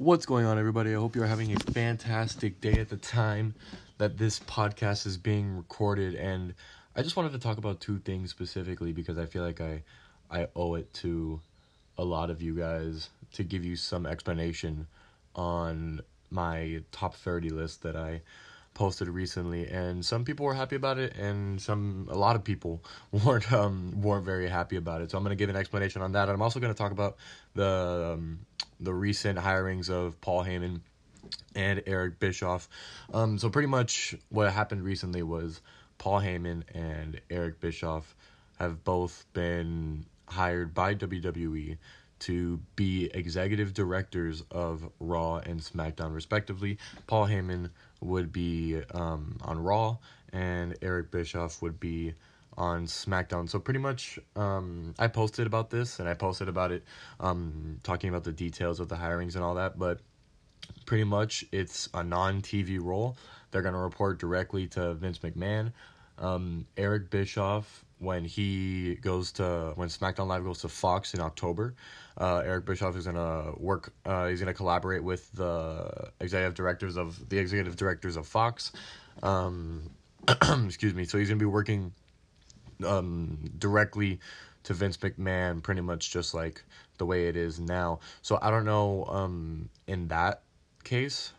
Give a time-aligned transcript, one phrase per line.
[0.00, 0.92] What's going on, everybody?
[0.92, 3.54] I hope you're having a fantastic day at the time
[3.98, 6.14] that this podcast is being recorded.
[6.14, 6.54] And
[6.96, 9.82] I just wanted to talk about two things specifically because I feel like I,
[10.30, 11.42] I owe it to
[11.98, 14.86] a lot of you guys to give you some explanation
[15.36, 18.22] on my top 30 list that I
[18.74, 22.82] posted recently and some people were happy about it and some a lot of people
[23.24, 26.12] weren't um weren't very happy about it so i'm going to give an explanation on
[26.12, 27.16] that i'm also going to talk about
[27.54, 28.40] the um,
[28.78, 30.80] the recent hirings of paul heyman
[31.54, 32.68] and eric bischoff
[33.12, 35.60] um so pretty much what happened recently was
[35.98, 38.14] paul heyman and eric bischoff
[38.58, 41.76] have both been hired by wwe
[42.20, 46.78] to be executive directors of Raw and SmackDown, respectively.
[47.06, 49.98] Paul Heyman would be um, on Raw,
[50.32, 52.14] and Eric Bischoff would be
[52.56, 53.48] on SmackDown.
[53.48, 56.84] So pretty much, um, I posted about this, and I posted about it,
[57.18, 59.78] um, talking about the details of the hirings and all that.
[59.78, 60.00] But
[60.86, 63.16] pretty much, it's a non-TV role.
[63.50, 65.72] They're gonna report directly to Vince McMahon.
[66.18, 71.74] Um, Eric Bischoff when he goes to when SmackDown Live goes to Fox in October.
[72.18, 73.92] Uh, Eric Bischoff is gonna work.
[74.04, 78.72] Uh, he's gonna collaborate with the executive directors of the executive directors of Fox.
[79.22, 79.90] Um,
[80.64, 81.04] excuse me.
[81.04, 81.92] So he's gonna be working
[82.84, 84.18] um, directly
[84.64, 86.64] to Vince McMahon, pretty much just like
[86.98, 88.00] the way it is now.
[88.22, 89.04] So I don't know.
[89.04, 90.42] Um, in that
[90.84, 91.32] case,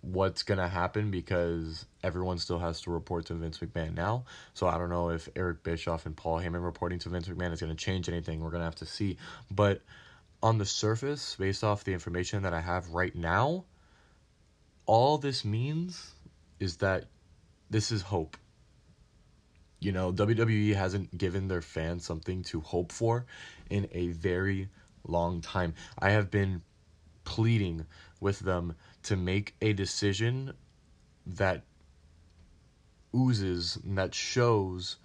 [0.00, 4.24] what's gonna happen because everyone still has to report to Vince McMahon now.
[4.54, 7.60] So I don't know if Eric Bischoff and Paul Heyman reporting to Vince McMahon is
[7.60, 8.40] gonna change anything.
[8.40, 9.18] We're gonna have to see.
[9.50, 9.82] But
[10.42, 13.64] on the surface, based off the information that I have right now,
[14.86, 16.14] all this means
[16.60, 17.06] is that
[17.70, 18.36] this is hope.
[19.80, 23.26] You know, WWE hasn't given their fans something to hope for
[23.70, 24.68] in a very
[25.06, 25.74] long time.
[25.98, 26.62] I have been
[27.24, 27.86] pleading
[28.20, 28.74] with them
[29.08, 30.52] to make a decision
[31.26, 31.62] that
[33.14, 34.96] oozes and that shows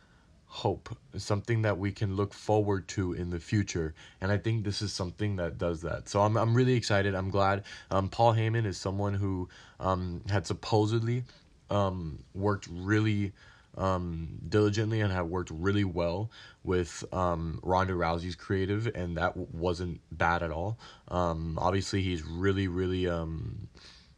[0.46, 3.96] hope something that we can look forward to in the future.
[4.20, 6.10] And i think this is something that does that.
[6.10, 7.16] So i'm, I'm really excited.
[7.16, 9.48] I'm glad um, paul heyman is someone who
[9.80, 11.24] um, had supposedly
[11.70, 13.32] um, worked really
[13.78, 16.30] um, diligently and have worked really well
[16.64, 20.78] with um, Ronda Rousey's creative, and that w- wasn't bad at all.
[21.08, 23.08] Um, obviously, he's really, really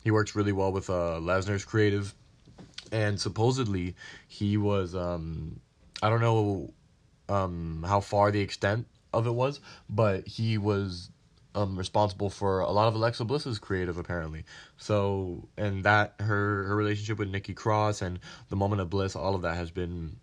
[0.05, 2.13] he works really well with uh, Lesnar's creative,
[2.91, 3.95] and supposedly
[4.27, 5.59] he was um,
[6.01, 6.71] I don't know
[7.27, 11.09] um, how far the extent of it was, but he was
[11.55, 14.45] um, responsible for a lot of Alexa Bliss's creative apparently.
[14.77, 19.33] So and that her her relationship with Nikki Cross and the moment of bliss, all
[19.33, 20.17] of that has been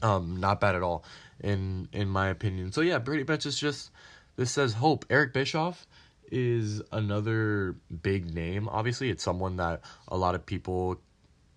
[0.00, 1.04] um, not bad at all
[1.40, 2.70] in in my opinion.
[2.70, 3.90] So yeah, pretty much it's just
[4.36, 5.04] this says hope.
[5.10, 5.88] Eric Bischoff
[6.32, 8.68] is another big name.
[8.68, 11.00] Obviously, it's someone that a lot of people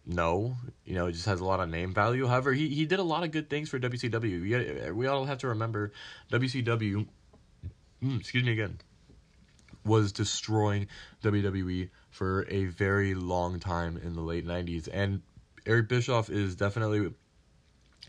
[0.05, 0.55] know.
[0.83, 2.27] You know, it just has a lot of name value.
[2.27, 4.41] However, he, he did a lot of good things for WCW.
[4.41, 5.93] We, we all have to remember
[6.31, 7.07] WCW
[8.05, 8.79] mm, excuse me again,
[9.83, 10.87] was destroying
[11.23, 14.87] WWE for a very long time in the late 90s.
[14.91, 15.21] And
[15.65, 17.13] Eric Bischoff is definitely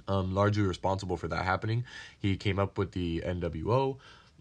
[0.09, 1.85] um, largely responsible for that happening.
[2.19, 3.99] He came up with the NWO.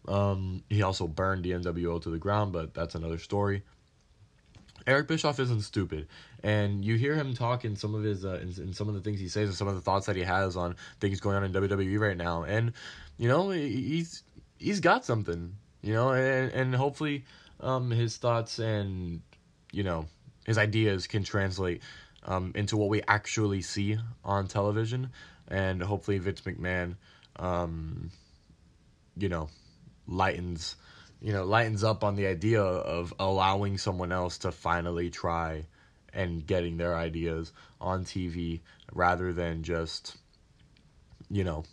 [0.07, 3.63] Um, he also burned the NWO to the ground, but that's another story.
[4.87, 6.07] Eric Bischoff isn't stupid,
[6.43, 9.01] and you hear him talk in some of his uh, in, in some of the
[9.01, 11.43] things he says and some of the thoughts that he has on things going on
[11.43, 12.71] in WWE right now, and
[13.17, 14.21] you know he's
[14.59, 17.25] he's got something, you know, and and hopefully
[17.61, 19.21] um, his thoughts and
[19.71, 20.05] you know
[20.45, 21.81] his ideas can translate
[22.25, 25.09] um, into what we actually see on television,
[25.47, 26.95] and hopefully Vince McMahon,
[27.37, 28.11] um,
[29.17, 29.49] you know,
[30.07, 30.75] lightens,
[31.21, 35.65] you know, lightens up on the idea of allowing someone else to finally try
[36.13, 37.51] and getting their ideas
[37.81, 38.61] on TV
[38.93, 40.17] rather than just,
[41.29, 41.63] you know,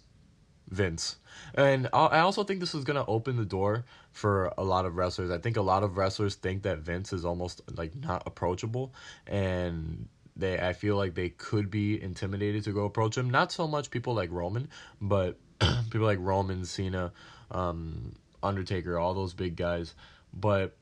[0.68, 1.16] Vince.
[1.54, 4.96] And I also think this is going to open the door for a lot of
[4.96, 5.30] wrestlers.
[5.30, 8.92] I think a lot of wrestlers think that Vince is almost like not approachable
[9.26, 13.30] and they I feel like they could be intimidated to go approach him.
[13.30, 14.68] Not so much people like Roman,
[15.00, 15.38] but
[15.90, 17.12] people like Roman, Cena,
[17.50, 19.94] um, Undertaker, all those big guys.
[20.32, 20.76] But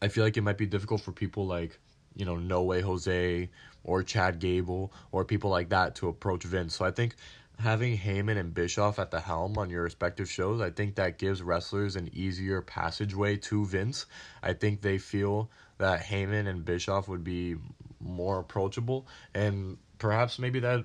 [0.00, 1.78] I feel like it might be difficult for people like,
[2.14, 3.48] you know, No Way Jose
[3.84, 6.76] or Chad Gable or people like that to approach Vince.
[6.76, 7.16] So I think
[7.58, 11.42] having Heyman and Bischoff at the helm on your respective shows, I think that gives
[11.42, 14.06] wrestlers an easier passageway to Vince.
[14.42, 17.56] I think they feel that Heyman and Bischoff would be
[18.00, 20.84] more approachable, and perhaps maybe that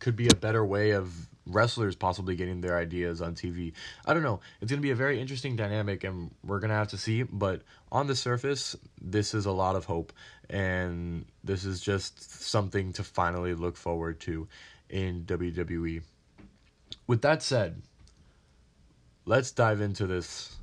[0.00, 3.72] could be a better way of wrestlers possibly getting their ideas on TV.
[4.04, 4.40] I don't know.
[4.60, 7.22] It's going to be a very interesting dynamic, and we're going to have to see.
[7.22, 10.12] But on the surface, this is a lot of hope,
[10.50, 14.48] and this is just something to finally look forward to
[14.88, 16.02] in WWE.
[17.06, 17.82] With that said,
[19.24, 20.56] let's dive into this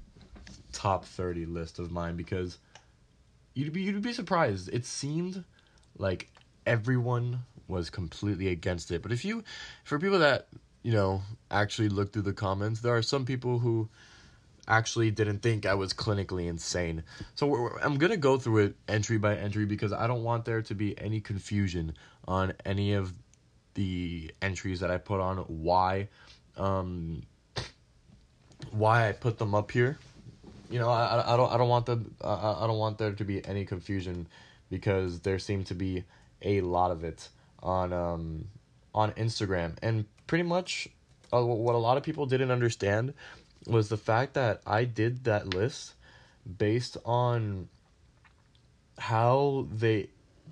[0.72, 2.58] top 30 list of mine because
[3.54, 4.70] you'd be you'd be surprised.
[4.74, 5.44] It seemed
[5.98, 6.30] like
[6.66, 9.02] everyone was completely against it.
[9.02, 9.44] But if you
[9.84, 10.48] for people that
[10.84, 13.90] you know, actually look through the comments, there are some people who
[14.68, 17.04] actually didn't think I was clinically insane.
[17.36, 20.62] So I'm going to go through it entry by entry because I don't want there
[20.62, 21.96] to be any confusion
[22.28, 23.14] on any of
[23.74, 26.10] the entries that I put on why
[26.58, 27.24] um
[28.72, 29.98] why I put them up here.
[30.70, 33.24] You know, I, I don't I don't want the I, I don't want there to
[33.24, 34.28] be any confusion
[34.70, 36.04] because there seemed to be
[36.42, 37.30] a lot of it
[37.62, 38.46] on um
[38.94, 40.88] on Instagram and pretty much
[41.34, 43.14] uh, what a lot of people didn't understand
[43.68, 45.96] was the fact that I did that list
[46.58, 47.70] based on
[48.98, 50.10] how they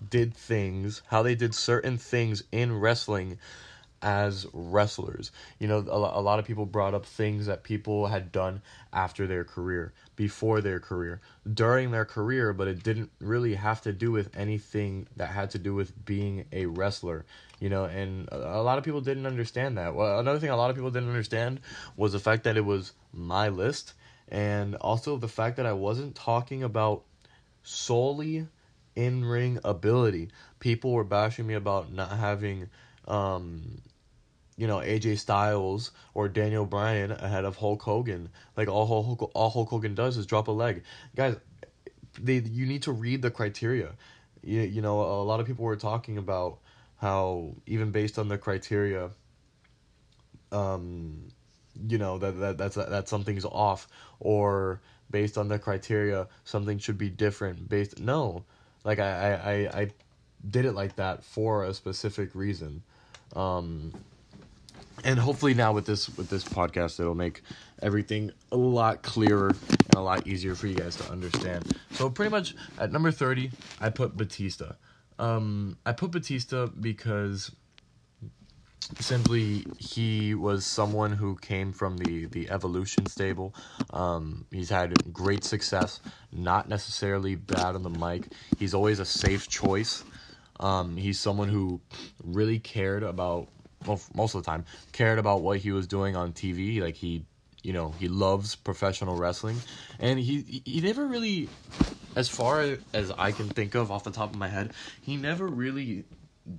[0.10, 3.38] did things, how they did certain things in wrestling
[4.02, 5.32] as wrestlers.
[5.60, 9.28] You know, a, a lot of people brought up things that people had done after
[9.28, 11.22] their career, before their career,
[11.52, 15.60] during their career, but it didn't really have to do with anything that had to
[15.60, 17.26] do with being a wrestler.
[17.62, 19.94] You know, and a, lot of people didn't understand that.
[19.94, 21.60] Well, another thing a lot of people didn't understand
[21.96, 23.94] was the fact that it was my list,
[24.30, 27.04] and also the fact that I wasn't talking about
[27.62, 28.48] solely
[28.96, 30.30] in ring ability.
[30.60, 32.68] People were bashing me about not having
[33.08, 33.84] um,
[34.58, 38.30] you know AJ Styles or Daniel Bryan ahead of Hulk Hogan.
[38.58, 40.82] Like all Hulk, all Hulk Hogan does is drop a leg.
[41.16, 41.36] Guys,
[42.20, 43.92] they you need to read the criteria.
[44.42, 46.58] You, you know a lot of people were talking about
[47.02, 49.10] how even based on the criteria
[50.52, 51.28] um
[51.88, 53.88] you know that, that that's that something's off
[54.20, 58.44] or based on the criteria something should be different based no.
[58.84, 59.92] Like I I I
[60.48, 62.84] did it like that for a specific reason.
[63.36, 63.94] Um
[65.04, 67.42] and hopefully now with this with this podcast it'll make
[67.82, 71.76] everything a lot clearer and a lot easier for you guys to understand.
[71.94, 73.50] So pretty much at number 30
[73.80, 74.74] i put batista
[75.20, 77.52] um i put batista because
[79.00, 83.54] simply he was someone who came from the the evolution stable.
[83.92, 88.30] Um he's had great success not necessarily bad on the mic.
[88.56, 90.04] He's always a safe choice.
[90.60, 91.82] Um he's someone who
[92.24, 93.50] really cared about
[93.86, 96.82] well, most of the time cared about what he was doing on TV.
[96.82, 97.26] Like he,
[97.64, 99.58] you know, he loves professional wrestling,
[100.00, 101.50] and he he never really,
[102.16, 104.72] as far as I can think of off the top of my head,
[105.02, 106.06] he never really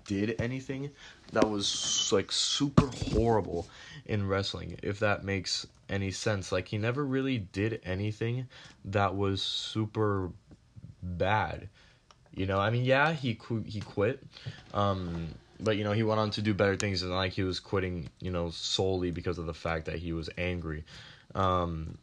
[0.06, 0.90] did anything
[1.32, 3.68] that was like super horrible
[4.06, 6.52] in wrestling if that makes any sense.
[6.52, 8.46] Like he never really did anything
[8.84, 10.30] that was super
[11.02, 11.68] bad.
[12.34, 14.22] You know i mean yeah he he quit
[14.72, 17.60] um but you know he went on to do better things and like he was
[17.60, 20.84] quitting you know solely because of the fact that he was angry.
[21.34, 21.98] Um,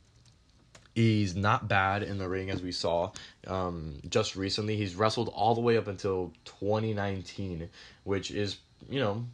[1.00, 3.10] he's not bad in the ring as we saw
[3.48, 4.75] um, just recently.
[4.75, 7.69] He's wrestled all the way up until 2019
[8.04, 8.57] which is
[8.90, 9.25] you know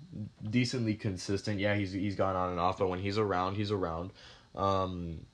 [0.47, 1.59] decently consistent.
[1.59, 4.11] Yeah he's he's gone on and off but when he's around he's around.
[4.55, 5.25] Um,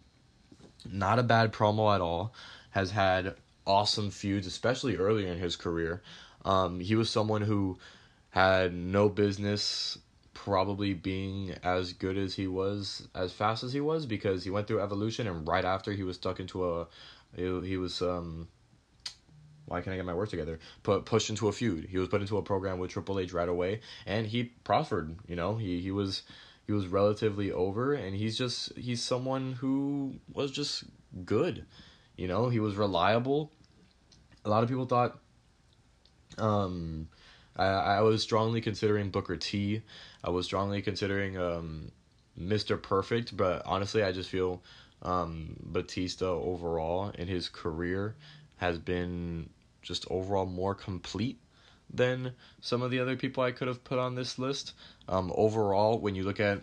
[0.89, 2.33] not a bad promo at all.
[2.71, 3.35] Has had
[3.67, 6.01] awesome feuds especially earlier in his career.
[6.45, 7.77] Um, he was someone who
[8.29, 9.97] had no business
[10.43, 14.65] probably being as good as he was as fast as he was because he went
[14.65, 16.87] through evolution and right after he was stuck into a
[17.35, 18.47] he, he was um
[19.65, 20.59] why can't I get my words together?
[20.81, 21.87] Put pushed into a feud.
[21.89, 25.15] He was put into a program with Triple H right away, and he prospered.
[25.27, 26.23] You know, he he was
[26.65, 30.85] he was relatively over, and he's just he's someone who was just
[31.23, 31.65] good.
[32.17, 33.51] You know, he was reliable.
[34.43, 35.19] A lot of people thought,
[36.39, 37.07] um,
[37.55, 39.83] I, I was strongly considering Booker T.
[40.23, 41.91] I was strongly considering um,
[42.39, 42.81] Mr.
[42.81, 44.61] Perfect, but honestly, I just feel
[45.01, 48.15] um, Batista overall in his career
[48.57, 49.49] has been
[49.81, 51.39] just overall more complete
[51.93, 54.73] than some of the other people I could have put on this list.
[55.09, 56.61] Um, overall, when you look at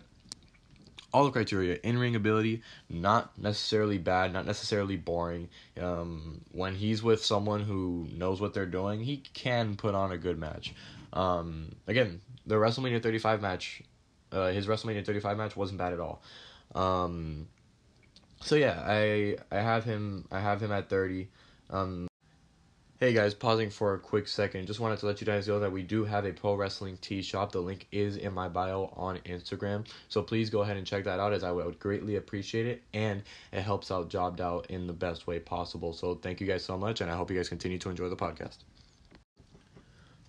[1.11, 5.49] all the criteria in ring ability not necessarily bad not necessarily boring
[5.81, 10.17] um, when he's with someone who knows what they're doing he can put on a
[10.17, 10.73] good match
[11.13, 13.81] um, again the wrestlemania 35 match
[14.31, 16.21] uh, his wrestlemania 35 match wasn't bad at all
[16.75, 17.47] um,
[18.41, 21.27] so yeah i i have him i have him at 30
[21.69, 22.09] um,
[22.99, 24.67] Hey guys, pausing for a quick second.
[24.67, 27.21] Just wanted to let you guys know that we do have a pro wrestling tee
[27.21, 27.53] shop.
[27.53, 29.87] The link is in my bio on Instagram.
[30.09, 33.23] So please go ahead and check that out as I would greatly appreciate it and
[33.53, 35.93] it helps out Jobbed Out in the best way possible.
[35.93, 38.17] So thank you guys so much and I hope you guys continue to enjoy the
[38.17, 38.57] podcast.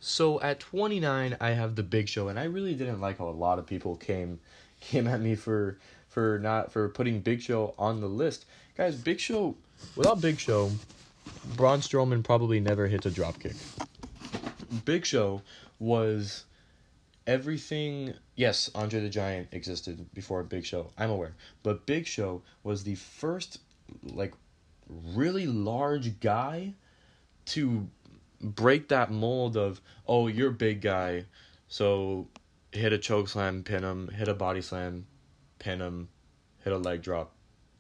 [0.01, 3.31] So at 29 I have the Big Show and I really didn't like how a
[3.31, 4.41] lot of people came
[4.81, 5.79] came at me for
[6.09, 8.47] for not for putting Big Show on the list.
[8.77, 9.57] Guys, Big Show
[9.97, 10.71] without Big Show
[11.57, 13.57] Braun Strowman probably never hits a dropkick.
[14.85, 15.43] Big Show
[15.79, 16.45] was
[17.27, 18.15] everything.
[18.37, 20.91] Yes, Andre the Giant existed before Big Show.
[20.97, 23.61] I'm aware, but Big Show was the first
[24.03, 24.35] like
[24.89, 26.75] really large guy
[27.47, 27.89] to
[28.41, 31.25] break that mold of oh you're a big guy,
[31.69, 32.29] so
[32.73, 35.07] hit a choke slam, pin him, hit a body slam,
[35.59, 36.09] pin him,
[36.65, 37.33] hit a leg drop,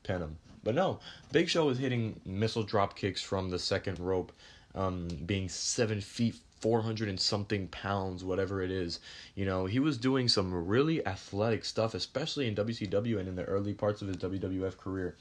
[0.02, 0.36] pin him.
[0.62, 1.00] But no,
[1.32, 4.32] Big Show was hitting missile drop kicks from the second rope,
[4.74, 9.00] um, being seven feet, 400 and something pounds, whatever it is.
[9.34, 13.44] You know, he was doing some really athletic stuff, especially in WCW and in the
[13.44, 15.16] early parts of his WWF career.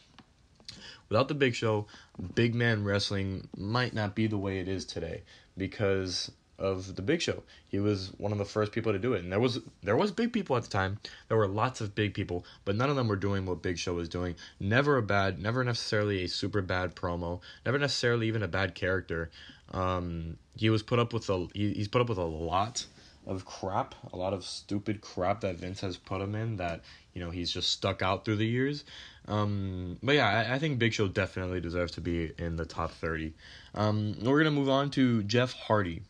[1.09, 1.87] Without the Big Show,
[2.35, 5.23] big man wrestling might not be the way it is today
[5.57, 7.43] because of the Big Show.
[7.69, 10.11] He was one of the first people to do it, and there was there was
[10.11, 10.99] big people at the time.
[11.27, 13.93] There were lots of big people, but none of them were doing what Big Show
[13.93, 14.35] was doing.
[14.59, 19.31] Never a bad, never necessarily a super bad promo, never necessarily even a bad character.
[19.71, 22.85] Um, he was put up with a he, he's put up with a lot
[23.25, 26.81] of crap, a lot of stupid crap that Vince has put him in that
[27.13, 28.83] you know he's just stuck out through the years.
[29.29, 32.91] Um, but yeah, I, I, think Big Show definitely deserves to be in the top
[32.91, 33.35] thirty.
[33.75, 36.01] Um, we're gonna move on to Jeff Hardy.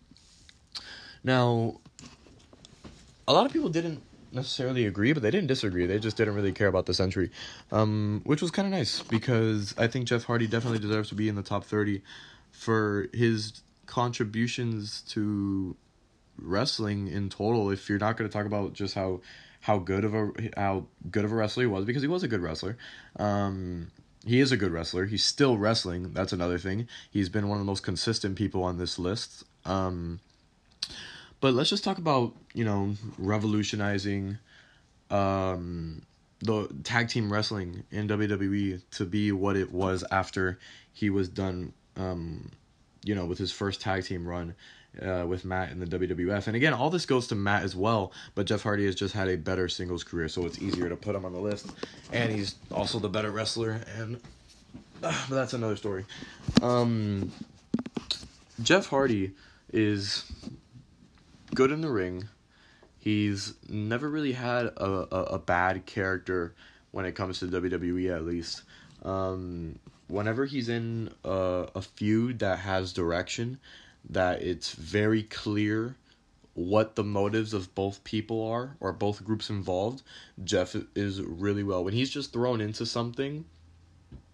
[1.21, 1.81] Now,
[3.27, 5.85] a lot of people didn't necessarily agree, but they didn't disagree.
[5.85, 7.31] They just didn't really care about the century,
[7.71, 11.27] um, which was kind of nice because I think Jeff Hardy definitely deserves to be
[11.27, 12.01] in the top 30
[12.51, 15.75] for his contributions to
[16.37, 17.69] wrestling in total.
[17.69, 19.21] If you're not going to talk about just how
[19.61, 22.27] how good of a how good of a wrestler he was, because he was a
[22.27, 22.77] good wrestler.
[23.17, 23.91] Um,
[24.25, 25.05] he is a good wrestler.
[25.05, 26.13] He's still wrestling.
[26.13, 26.87] That's another thing.
[27.09, 29.45] He's been one of the most consistent people on this list.
[29.65, 30.19] Um,
[31.41, 34.37] but let's just talk about, you know, revolutionizing
[35.09, 36.01] um,
[36.41, 40.59] the tag team wrestling in WWE to be what it was after
[40.91, 42.51] he was done, um,
[43.03, 44.55] you know, with his first tag team run
[45.01, 46.47] uh, with Matt in the WWF.
[46.47, 49.27] And again, all this goes to Matt as well, but Jeff Hardy has just had
[49.29, 51.71] a better singles career, so it's easier to put him on the list.
[52.11, 54.19] And he's also the better wrestler, and
[55.03, 56.05] uh, but that's another story.
[56.61, 57.31] Um,
[58.61, 59.31] Jeff Hardy
[59.71, 60.29] is
[61.53, 62.27] good in the ring.
[62.99, 66.53] He's never really had a, a, a bad character
[66.91, 68.63] when it comes to WWE, at least.
[69.03, 69.79] Um,
[70.09, 73.59] whenever he's in a, a feud that has direction,
[74.09, 75.95] that it's very clear
[76.53, 80.01] what the motives of both people are or both groups involved,
[80.43, 81.83] Jeff is really well.
[81.83, 83.45] When he's just thrown into something,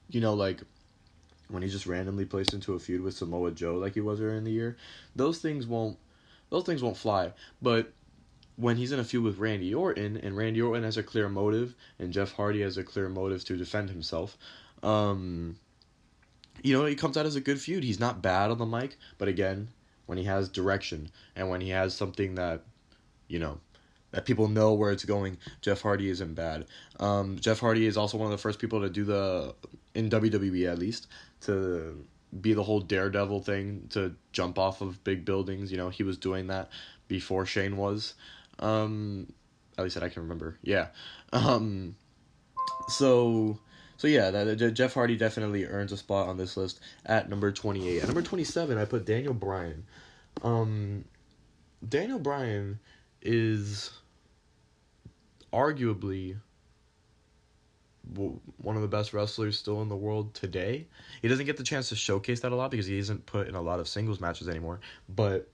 [0.09, 0.61] you know, like
[1.49, 4.37] when he's just randomly placed into a feud with Samoa Joe like he was earlier
[4.37, 4.77] in the year,
[5.15, 5.97] those things won't
[6.49, 7.33] those things won't fly.
[7.61, 7.91] But
[8.55, 11.75] when he's in a feud with Randy Orton, and Randy Orton has a clear motive,
[11.99, 14.37] and Jeff Hardy has a clear motive to defend himself,
[14.81, 15.57] um,
[16.65, 17.83] you know, he comes out as a good feud.
[17.83, 19.67] He's not bad on the mic, but again,
[20.07, 22.63] when he has direction and when he has something that,
[23.27, 23.59] you know,
[24.09, 26.65] that people know where it's going, Jeff Hardy isn't bad.
[26.99, 29.53] Um, Jeff Hardy is also one of the first people to do the,
[29.93, 31.05] in WWE at least,
[31.41, 32.03] to
[32.41, 35.71] be the whole daredevil thing to jump off of big buildings.
[35.71, 36.69] You know, he was doing that
[37.07, 38.15] before Shane was.
[38.57, 39.31] Um,
[39.77, 40.57] at least that I can remember.
[40.63, 40.87] Yeah.
[41.31, 41.95] Um,
[42.87, 43.59] so
[43.97, 48.01] so yeah, Jeff Hardy definitely earns a spot on this list at number 28.
[48.01, 49.85] At number 27, I put Daniel Bryan.
[50.43, 51.05] Um,
[51.87, 52.79] Daniel Bryan
[53.21, 53.91] is
[55.53, 56.37] arguably
[58.13, 60.85] one of the best wrestlers still in the world today.
[61.21, 63.55] He doesn't get the chance to showcase that a lot because he isn't put in
[63.55, 64.79] a lot of singles matches anymore.
[65.09, 65.49] But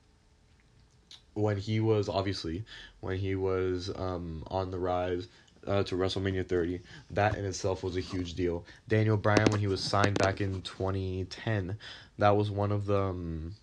[1.34, 2.66] when he was obviously
[3.00, 5.28] when he was um, on the rise
[5.68, 8.66] uh, to WrestleMania 30, that in itself was a huge deal.
[8.88, 11.78] Daniel Bryan when he was signed back in 2010,
[12.18, 13.56] that was one of the um,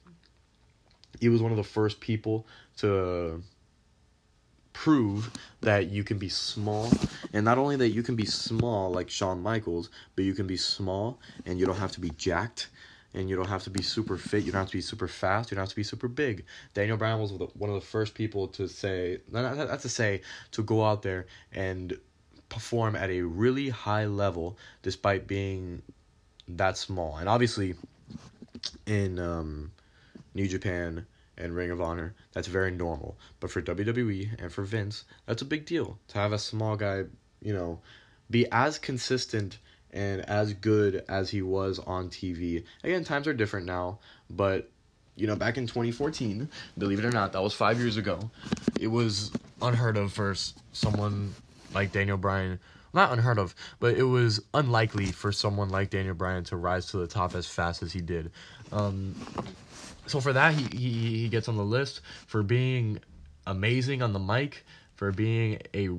[1.21, 3.43] he was one of the first people to
[4.73, 6.97] prove that you can be small.
[7.33, 10.57] And not only that you can be small like Shawn Michaels, but you can be
[10.57, 12.69] small and you don't have to be jacked
[13.15, 15.51] and you don't have to be super fit, you don't have to be super fast,
[15.51, 16.45] you don't have to be super big.
[16.75, 20.21] Daniel Bryan was one of the first people to say, not, to say,
[20.53, 21.99] to go out there and
[22.49, 25.83] perform at a really high level despite being
[26.49, 27.17] that small.
[27.17, 27.75] And obviously,
[28.87, 29.73] in um,
[30.35, 31.07] New Japan,
[31.39, 33.17] and Ring of Honor, that's very normal.
[33.41, 37.05] But for WWE and for Vince, that's a big deal to have a small guy,
[37.41, 37.81] you know,
[38.31, 39.59] be as consistent
[39.93, 42.65] and as good as he was on TV.
[42.85, 43.99] Again, times are different now,
[44.31, 44.71] but
[45.17, 48.31] you know, back in 2014, believe it or not, that was five years ago.
[48.81, 50.35] It was unheard of for
[50.73, 51.35] someone
[51.75, 52.61] like Daniel Bryan.
[52.95, 56.97] Not unheard of, but it was unlikely for someone like Daniel Bryan to rise to
[56.97, 58.31] the top as fast as he did.
[58.73, 59.15] Um,
[60.07, 63.01] so for that, he, he he gets on the list for being
[63.47, 64.65] amazing on the mic,
[64.99, 65.91] for being a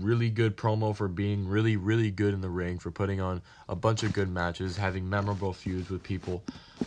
[0.00, 3.76] really good promo, for being really really good in the ring, for putting on a
[3.76, 6.42] bunch of good matches, having memorable feuds with people.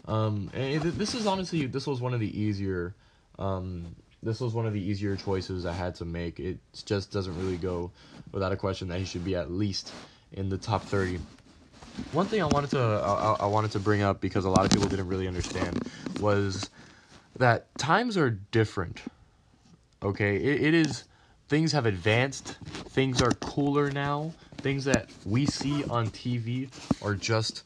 [0.05, 2.93] Um, and this is honestly this was one of the easier.
[3.39, 6.37] Um, this was one of the easier choices I had to make.
[6.37, 7.91] It just doesn't really go
[8.33, 9.93] without a question that he should be at least
[10.33, 11.19] in the top 30
[12.11, 14.71] one thing I wanted to I, I, wanted to bring up because a lot of
[14.71, 15.87] people didn't really understand
[16.19, 16.69] was
[17.37, 18.99] that times are different.
[20.01, 21.05] Okay, it, it is
[21.53, 22.57] things have advanced,
[22.87, 24.33] things are cooler now.
[24.63, 27.61] Things that we see on TV are just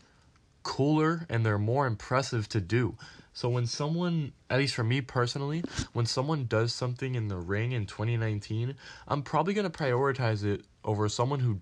[0.63, 2.97] cooler and they're more impressive to do.
[3.31, 5.63] So when someone, at least for me personally,
[5.93, 8.75] when someone does something in the ring in 2019,
[9.07, 11.61] I'm probably going to prioritize it over someone who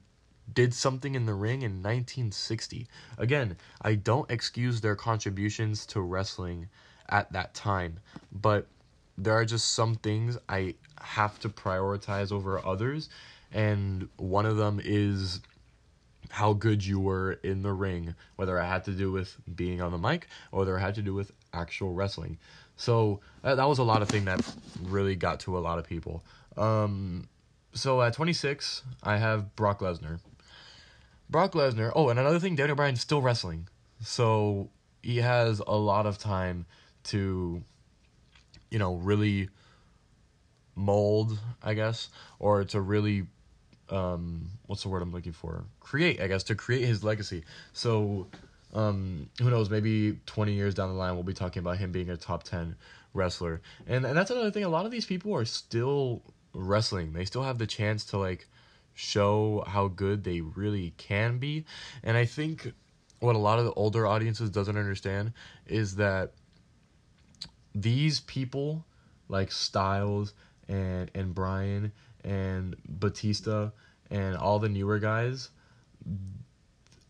[0.52, 2.88] did something in the ring in 1960.
[3.20, 6.70] Again, I don't excuse their contributions to wrestling
[7.08, 8.00] at that time,
[8.32, 8.66] but
[9.16, 10.74] there are just some things I
[11.06, 13.10] have to prioritize over others,
[13.52, 15.42] and one of them is
[16.30, 19.92] how good you were in the ring, whether it had to do with being on
[19.92, 22.38] the mic or whether it had to do with actual wrestling.
[22.76, 24.42] So that, that was a lot of thing that
[24.84, 26.24] really got to a lot of people.
[26.58, 27.30] Um,
[27.74, 30.20] so at 26, I have Brock Lesnar.
[31.30, 31.92] Brock Lesnar.
[31.96, 33.68] Oh, and another thing, Daniel Bryan's still wrestling,
[34.02, 34.70] so
[35.02, 36.66] he has a lot of time
[37.06, 37.64] to,
[38.70, 39.50] you know, really
[40.76, 43.26] mold, I guess, or to really,
[43.90, 45.66] um, what's the word I'm looking for?
[45.80, 47.44] Create, I guess, to create his legacy.
[47.74, 48.28] So,
[48.74, 49.70] um, who knows?
[49.70, 52.76] Maybe 20 years down the line, we'll be talking about him being a top 10
[53.14, 54.66] wrestler, and and that's another thing.
[54.66, 56.22] A lot of these people are still
[56.54, 57.14] wrestling.
[57.14, 58.48] They still have the chance to like
[58.94, 61.66] show how good they really can be.
[62.04, 62.74] And I think
[63.20, 65.34] what a lot of the older audiences doesn't understand
[65.68, 66.32] is that
[67.74, 68.86] these people
[69.28, 70.34] like Styles
[70.68, 71.92] and and Bryan
[72.24, 73.72] and Batista
[74.10, 75.50] and all the newer guys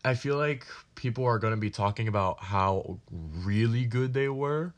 [0.05, 4.73] I feel like people are going to be talking about how really good they were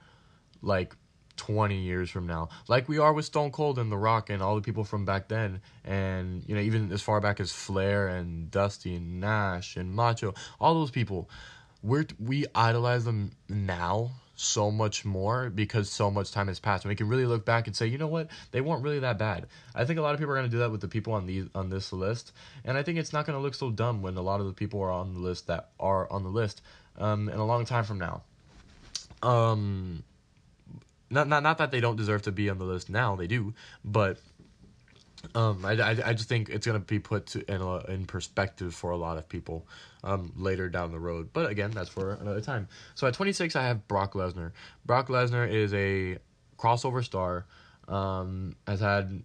[0.61, 0.95] like
[1.35, 2.47] 20 years from now.
[2.69, 5.27] Like we are with stone cold and the rock and all the people from back
[5.27, 5.61] then.
[5.83, 10.33] And you know even as far back as flair and dusty and nash and macho
[10.61, 11.29] all those people.
[11.83, 16.85] We're we idolize them now so much more because so much time has passed.
[16.85, 18.29] And we can really look back and say you know what?
[18.51, 19.47] They weren't really that bad.
[19.75, 21.25] I think a lot of people are going to do that with the people on
[21.25, 22.31] these on this list.
[22.63, 24.53] And i think it's not going to look so dumb when a lot of the
[24.53, 26.61] people are on the list that are on the list
[26.97, 28.21] um, in a long time from now.
[29.23, 30.03] Um
[31.09, 33.15] not not not that they don't deserve to be on the list now.
[33.15, 34.19] They do, but
[35.35, 38.73] um, I, I, I just think it's gonna be put to, in a, in perspective
[38.73, 39.67] for a lot of people
[40.03, 41.29] um, later down the road.
[41.33, 42.67] But again, that's for another time.
[42.95, 44.51] So at 26, I have Brock Lesnar.
[44.85, 46.17] Brock Lesnar is a
[46.57, 47.45] crossover star.
[47.87, 49.23] Um, has had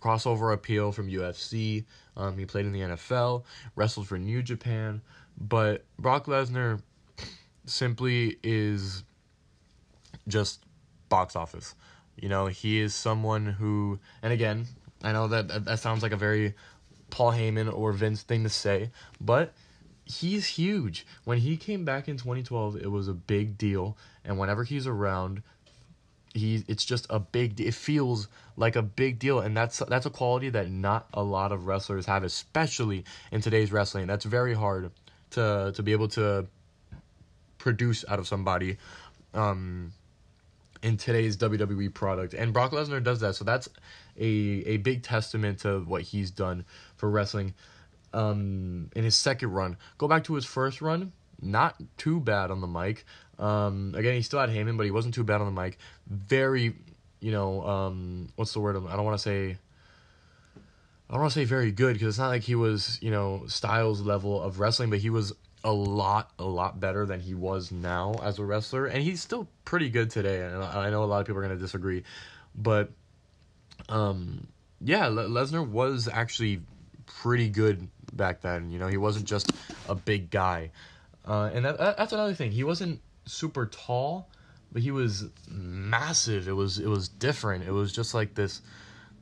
[0.00, 1.84] crossover appeal from UFC.
[2.16, 5.02] Um, he played in the NFL, wrestled for New Japan,
[5.38, 6.80] but Brock Lesnar
[7.66, 9.02] simply is
[10.28, 10.64] just
[11.08, 11.74] box office.
[12.16, 14.66] You know, he is someone who, and again,
[15.06, 16.54] I know that that sounds like a very
[17.10, 18.90] Paul Heyman or Vince thing to say,
[19.20, 19.52] but
[20.04, 21.06] he's huge.
[21.22, 25.44] When he came back in 2012, it was a big deal, and whenever he's around,
[26.34, 27.60] he it's just a big.
[27.60, 31.52] It feels like a big deal, and that's that's a quality that not a lot
[31.52, 34.08] of wrestlers have, especially in today's wrestling.
[34.08, 34.90] That's very hard
[35.30, 36.48] to to be able to
[37.58, 38.78] produce out of somebody.
[39.34, 39.92] Um,
[40.82, 42.34] in today's WWE product.
[42.34, 43.34] And Brock Lesnar does that.
[43.34, 43.68] So that's
[44.18, 46.64] a, a big testament to what he's done
[46.96, 47.54] for wrestling
[48.12, 49.76] um, in his second run.
[49.98, 53.04] Go back to his first run, not too bad on the mic.
[53.38, 55.78] Um, again, he still had Heyman, but he wasn't too bad on the mic.
[56.06, 56.74] Very,
[57.20, 58.76] you know, um, what's the word?
[58.76, 59.58] I don't want to say.
[61.08, 63.44] I don't want to say very good because it's not like he was, you know,
[63.46, 67.70] Styles level of wrestling, but he was a lot, a lot better than he was
[67.70, 70.42] now as a wrestler, and he's still pretty good today.
[70.42, 72.02] And I know a lot of people are going to disagree,
[72.56, 72.90] but
[73.88, 74.46] um,
[74.80, 76.60] yeah, Lesnar was actually
[77.06, 78.70] pretty good back then.
[78.70, 79.52] You know, he wasn't just
[79.88, 80.70] a big guy,
[81.26, 82.50] uh, and that, that's another thing.
[82.50, 84.28] He wasn't super tall,
[84.72, 86.48] but he was massive.
[86.48, 87.64] It was it was different.
[87.64, 88.62] It was just like this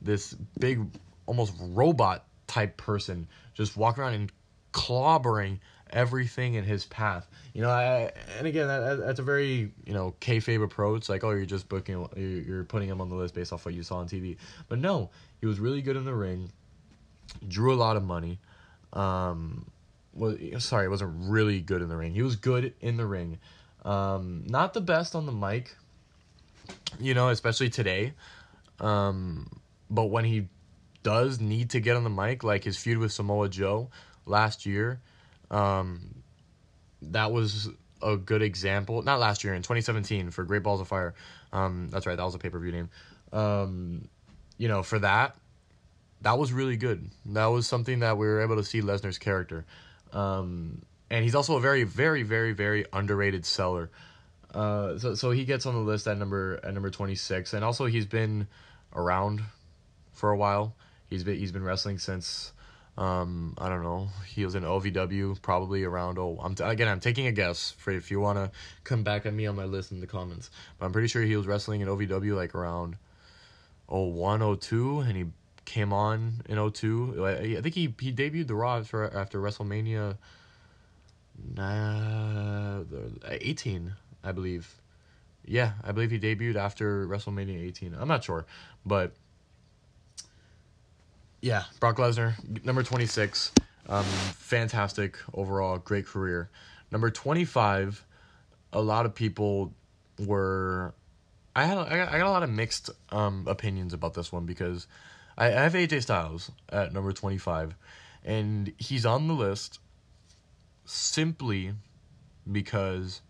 [0.01, 0.85] this big
[1.25, 4.31] almost robot type person just walking around and
[4.73, 5.59] clobbering
[5.95, 7.27] everything in his path.
[7.53, 11.09] You know, I and again that, that's a very you know kayfabe approach.
[11.09, 13.81] Like, oh, you're just booking, you're putting him on the list based off what you
[13.81, 14.37] saw on TV.
[14.67, 16.51] But no, he was really good in the ring.
[17.47, 18.39] Drew a lot of money.
[18.93, 19.65] Um,
[20.13, 22.13] was sorry, wasn't really good in the ring.
[22.13, 23.39] He was good in the ring.
[23.83, 25.75] Um, not the best on the mic.
[26.99, 28.13] You know, especially today.
[28.79, 30.49] Um, but when he
[31.03, 33.89] does need to get on the mic, like his feud with Samoa Joe
[34.25, 34.99] last year,
[35.51, 36.23] um,
[37.01, 37.69] that was
[38.01, 39.01] a good example.
[39.01, 41.13] Not last year, in 2017 for Great Balls of Fire.
[41.51, 42.89] Um, that's right, that was a pay per view name.
[43.31, 44.07] Um,
[44.57, 45.35] you know, for that,
[46.21, 47.09] that was really good.
[47.27, 49.65] That was something that we were able to see Lesnar's character.
[50.11, 53.89] Um, and he's also a very, very, very, very underrated seller.
[54.53, 57.85] Uh, so so he gets on the list at number at number 26, and also
[57.85, 58.47] he's been
[58.93, 59.41] around
[60.13, 60.73] for a while.
[61.07, 62.53] He's been he's been wrestling since
[62.97, 64.07] um, I don't know.
[64.25, 66.17] He was in OVW probably around.
[66.17, 66.87] Oh, I'm t- again.
[66.87, 68.51] I'm taking a guess for if you want to
[68.85, 70.49] come back at me on my list in the comments.
[70.79, 72.95] But I'm pretty sure he was wrestling in OVW like around
[73.87, 75.25] 01, 02, and he
[75.65, 77.25] came on in 02.
[77.25, 80.17] I think he he debuted the Raw after after WrestleMania.
[81.53, 82.83] Nah,
[83.27, 84.73] 18, I believe.
[85.45, 87.93] Yeah, I believe he debuted after WrestleMania 18.
[87.93, 88.45] I'm not sure,
[88.85, 89.13] but
[91.45, 92.33] yeah, Brock Lesnar,
[92.65, 93.51] number 26.
[93.87, 96.49] Um, fantastic overall, great career.
[96.91, 98.03] Number 25,
[98.73, 99.71] a lot of people
[100.25, 100.95] were.
[101.55, 104.47] I had I got, I got a lot of mixed um, opinions about this one
[104.47, 104.87] because
[105.37, 107.75] I, I have AJ Styles at number 25,
[108.23, 109.77] and he's on the list
[110.85, 111.73] simply
[112.51, 113.21] because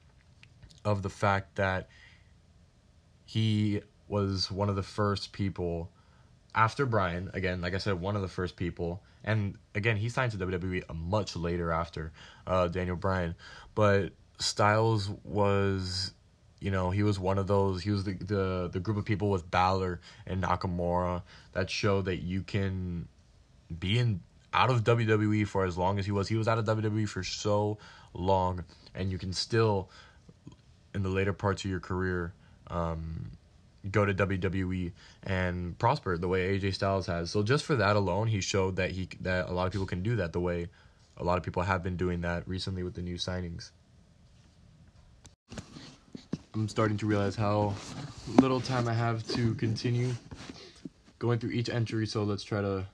[0.85, 1.89] of the fact that
[3.25, 5.91] he was one of the first people
[6.55, 10.31] after Bryan, again, like I said, one of the first people, and again, he signed
[10.31, 12.13] to WWE much later after
[12.47, 13.35] uh, Daniel Bryan,
[13.75, 16.13] but Styles was,
[16.61, 17.83] you know, he was one of those.
[17.83, 22.17] He was the the the group of people with Balor and Nakamura that show that
[22.17, 23.07] you can
[23.77, 24.21] be in
[24.53, 26.29] out of WWE for as long as he was.
[26.29, 27.77] He was out of WWE for so
[28.13, 28.63] long,
[28.93, 29.89] and you can still,
[30.93, 32.33] in the later parts of your career,
[32.67, 33.31] um,
[33.91, 34.91] go to WWE
[35.23, 37.31] and prosper the way AJ Styles has.
[37.31, 40.03] So just for that alone, he showed that he that a lot of people can
[40.03, 40.67] do that the way
[41.17, 43.71] a lot of people have been doing that recently with the new signings.
[46.53, 47.73] I'm starting to realize how
[48.27, 50.11] little time I have to continue
[51.19, 52.85] going through each entry, so let's try to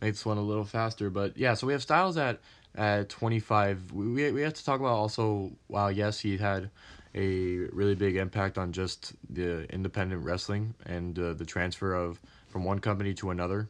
[0.00, 1.10] make this one a little faster.
[1.10, 2.40] But yeah, so we have Styles at
[2.74, 3.92] at 25.
[3.92, 5.52] We we have to talk about also.
[5.68, 6.70] Wow, yes, he had
[7.14, 12.64] a really big impact on just the independent wrestling and uh, the transfer of from
[12.64, 13.68] one company to another.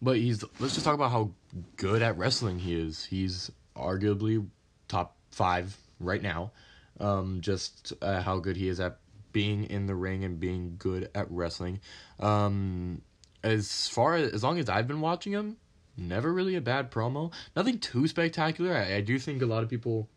[0.00, 1.30] But he's let's just talk about how
[1.76, 3.04] good at wrestling he is.
[3.04, 4.46] He's arguably
[4.88, 6.52] top five right now.
[7.00, 8.98] Um, just uh, how good he is at
[9.32, 11.80] being in the ring and being good at wrestling.
[12.20, 13.02] Um,
[13.42, 15.56] as far as as long as I've been watching him,
[15.96, 17.32] never really a bad promo.
[17.54, 18.74] Nothing too spectacular.
[18.74, 20.08] I, I do think a lot of people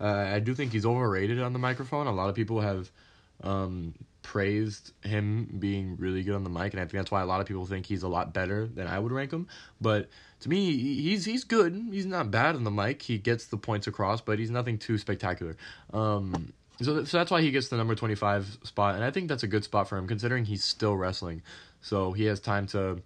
[0.00, 2.06] uh, I do think he's overrated on the microphone.
[2.06, 2.90] A lot of people have
[3.42, 7.26] um, praised him being really good on the mic, and I think that's why a
[7.26, 9.46] lot of people think he's a lot better than I would rank him.
[9.80, 10.08] But
[10.40, 11.74] to me, he's he's good.
[11.90, 13.02] He's not bad on the mic.
[13.02, 15.56] He gets the points across, but he's nothing too spectacular.
[15.92, 19.42] Um, so, so that's why he gets the number 25 spot, and I think that's
[19.42, 21.42] a good spot for him considering he's still wrestling.
[21.82, 23.02] So he has time to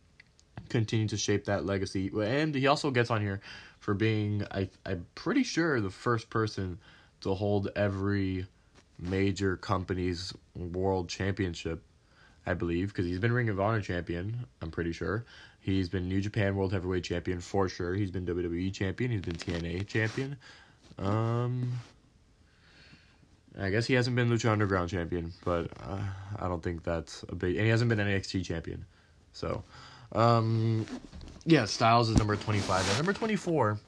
[0.68, 2.10] continue to shape that legacy.
[2.20, 3.40] And he also gets on here
[3.84, 6.78] for being, I, I'm pretty sure, the first person
[7.20, 8.46] to hold every
[8.98, 11.82] major company's world championship.
[12.46, 14.46] I believe because he's been Ring of Honor champion.
[14.62, 15.26] I'm pretty sure
[15.60, 17.94] he's been New Japan World Heavyweight champion for sure.
[17.94, 19.10] He's been WWE champion.
[19.10, 20.36] He's been TNA champion.
[20.98, 21.72] Um,
[23.60, 25.98] I guess he hasn't been Lucha Underground champion, but uh,
[26.38, 27.56] I don't think that's a big.
[27.56, 28.86] And he hasn't been NXT champion.
[29.34, 29.62] So,
[30.12, 30.86] um,
[31.44, 32.88] yeah, Styles is number 25.
[32.88, 33.78] And number 24,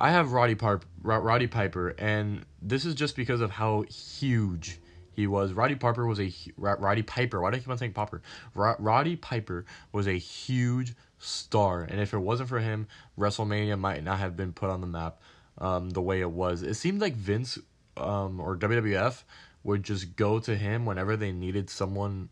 [0.00, 4.78] I have Roddy, Parp- Roddy Piper, and this is just because of how huge
[5.12, 5.52] he was.
[5.52, 7.40] Roddy Piper was a Roddy Piper.
[7.40, 8.22] Why do I keep on saying Popper?
[8.54, 12.86] Roddy Piper was a huge star, and if it wasn't for him,
[13.18, 15.20] WrestleMania might not have been put on the map
[15.58, 16.62] um, the way it was.
[16.62, 17.58] It seemed like Vince
[17.96, 19.22] um, or WWF
[19.62, 22.28] would just go to him whenever they needed someone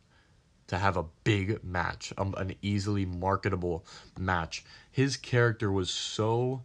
[0.73, 3.85] to have a big match, um, an easily marketable
[4.19, 4.65] match.
[4.91, 6.63] His character was so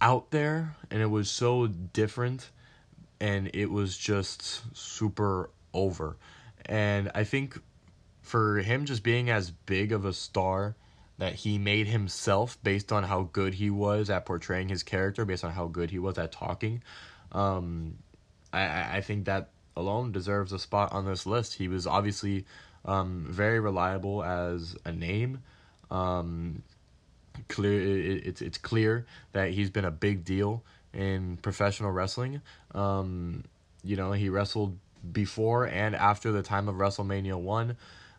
[0.00, 2.48] out there and it was so different
[3.20, 6.16] and it was just super over.
[6.66, 7.60] And I think
[8.22, 10.76] for him just being as big of a star
[11.18, 15.44] that he made himself based on how good he was at portraying his character, based
[15.44, 16.84] on how good he was at talking,
[17.32, 17.96] um,
[18.52, 21.54] I, I think that alone deserves a spot on this list.
[21.54, 22.46] He was obviously
[22.84, 25.42] um, very reliable as a name.
[25.90, 26.62] Um,
[27.48, 30.62] clear, it, it's it's clear that he's been a big deal
[30.92, 32.40] in professional wrestling.
[32.74, 33.44] Um,
[33.84, 34.76] you know, he wrestled
[35.12, 37.76] before and after the time of WrestleMania one.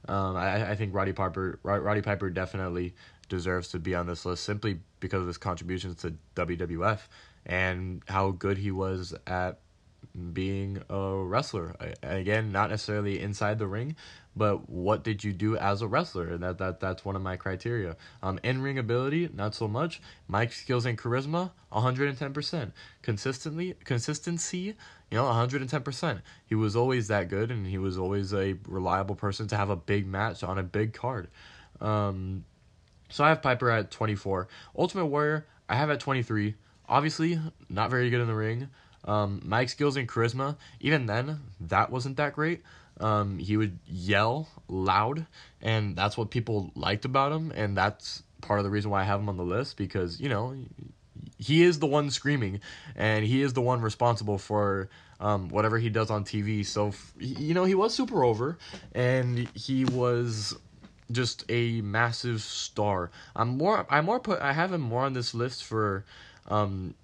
[0.08, 2.94] Um, I, I think Roddy Piper Roddy Piper definitely
[3.28, 7.00] deserves to be on this list simply because of his contributions to WWF
[7.46, 9.60] and how good he was at
[10.34, 11.76] being a wrestler.
[12.02, 13.96] Again, not necessarily inside the ring,
[14.40, 16.30] but what did you do as a wrestler?
[16.30, 17.98] And that, that that's one of my criteria.
[18.24, 20.02] Um, in ring ability, not so much.
[20.30, 22.72] Mic skills and charisma, 110%.
[23.02, 24.76] Consistently, consistency,
[25.12, 26.22] you know, 110%.
[26.48, 29.76] He was always that good, and he was always a reliable person to have a
[29.76, 31.28] big match on a big card.
[31.82, 32.46] Um,
[33.10, 34.48] so I have Piper at 24.
[34.78, 36.56] Ultimate Warrior, I have at 23.
[36.88, 38.70] Obviously, not very good in the ring.
[39.04, 42.62] Um, mic skills and charisma, even then, that wasn't that great.
[43.00, 45.26] Um, he would yell loud,
[45.62, 49.04] and that's what people liked about him, and that's part of the reason why I
[49.04, 50.56] have him on the list because you know
[51.38, 52.60] he is the one screaming,
[52.96, 56.66] and he is the one responsible for um, whatever he does on TV.
[56.66, 58.58] So you know he was super over,
[58.94, 60.58] and he was
[61.12, 63.12] just a massive star.
[63.36, 66.06] I'm more I more put I have him more on this list for
[66.48, 66.96] um,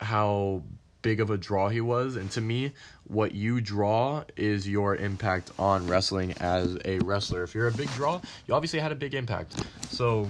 [0.00, 0.62] how
[1.02, 2.16] big of a draw he was.
[2.16, 2.72] And to me,
[3.04, 7.42] what you draw is your impact on wrestling as a wrestler.
[7.42, 9.54] If you're a big draw, you obviously had a big impact.
[9.90, 10.28] So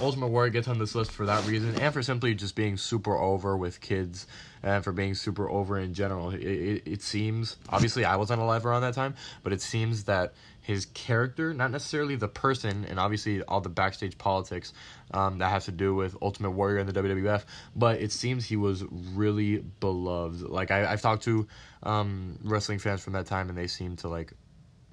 [0.00, 3.16] Ultimate Warrior gets on this list for that reason, and for simply just being super
[3.16, 4.26] over with kids,
[4.62, 6.30] and for being super over in general.
[6.30, 10.34] It, it, it seems, obviously, I wasn't alive around that time, but it seems that
[10.68, 14.74] his character, not necessarily the person, and obviously all the backstage politics
[15.14, 18.56] um, that has to do with Ultimate Warrior and the WWF, but it seems he
[18.56, 20.42] was really beloved.
[20.42, 21.48] Like I, I've talked to
[21.82, 24.34] um, wrestling fans from that time, and they seem to like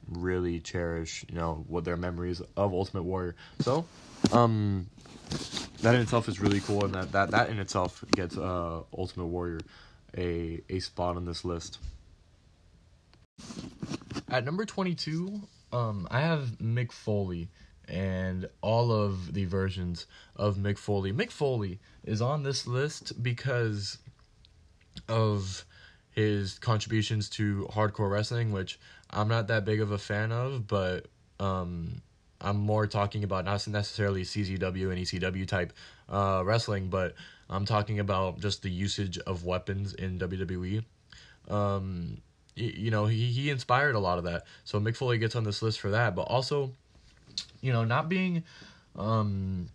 [0.07, 3.35] really cherish, you know, what their memories of Ultimate Warrior.
[3.59, 3.85] So,
[4.31, 4.87] um,
[5.81, 9.27] that in itself is really cool, and that that that in itself gets uh, Ultimate
[9.27, 9.59] Warrior
[10.17, 11.79] a a spot on this list.
[14.29, 15.41] At number twenty two,
[15.75, 17.49] um, I have Mick Foley
[17.87, 21.11] and all of the versions of Mick Foley.
[21.11, 23.97] Mick Foley is on this list because
[25.09, 25.65] of
[26.11, 31.07] his contributions to hardcore wrestling, which I'm not that big of a fan of, but
[31.41, 32.01] um,
[32.39, 35.73] I'm more talking about not necessarily CZW and ECW type
[36.07, 37.15] uh, wrestling, but
[37.49, 40.85] I'm talking about just the usage of weapons in WWE.
[41.49, 42.21] Um,
[42.55, 44.45] you know, he, he inspired a lot of that.
[44.63, 46.73] So Mick Foley gets on this list for that, but also,
[47.61, 48.43] you know, not being
[48.95, 49.69] um,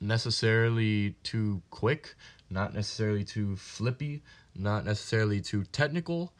[0.00, 2.14] necessarily too quick,
[2.50, 4.22] not necessarily too flippy,
[4.54, 6.32] not necessarily too technical,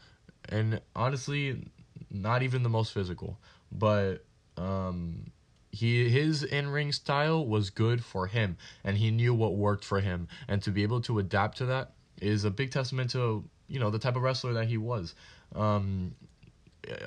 [0.48, 1.64] and honestly,
[2.10, 3.38] not even the most physical.
[3.70, 4.24] But
[4.56, 5.32] um,
[5.70, 10.00] he his in ring style was good for him, and he knew what worked for
[10.00, 13.80] him, and to be able to adapt to that is a big testament to you
[13.80, 15.14] know the type of wrestler that he was.
[15.54, 16.14] Um,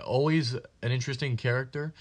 [0.06, 1.94] always an interesting character.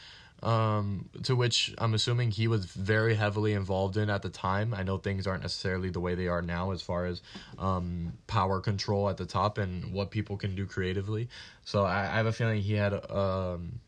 [0.43, 4.75] Um, to which I'm assuming he was very heavily involved in at the time.
[4.75, 7.23] I know things aren't necessarily the way they are now as far as
[7.59, 11.31] um, power control at the top and what people can do creatively.
[11.65, 12.93] So I, I have a feeling he had.
[13.11, 13.81] Um,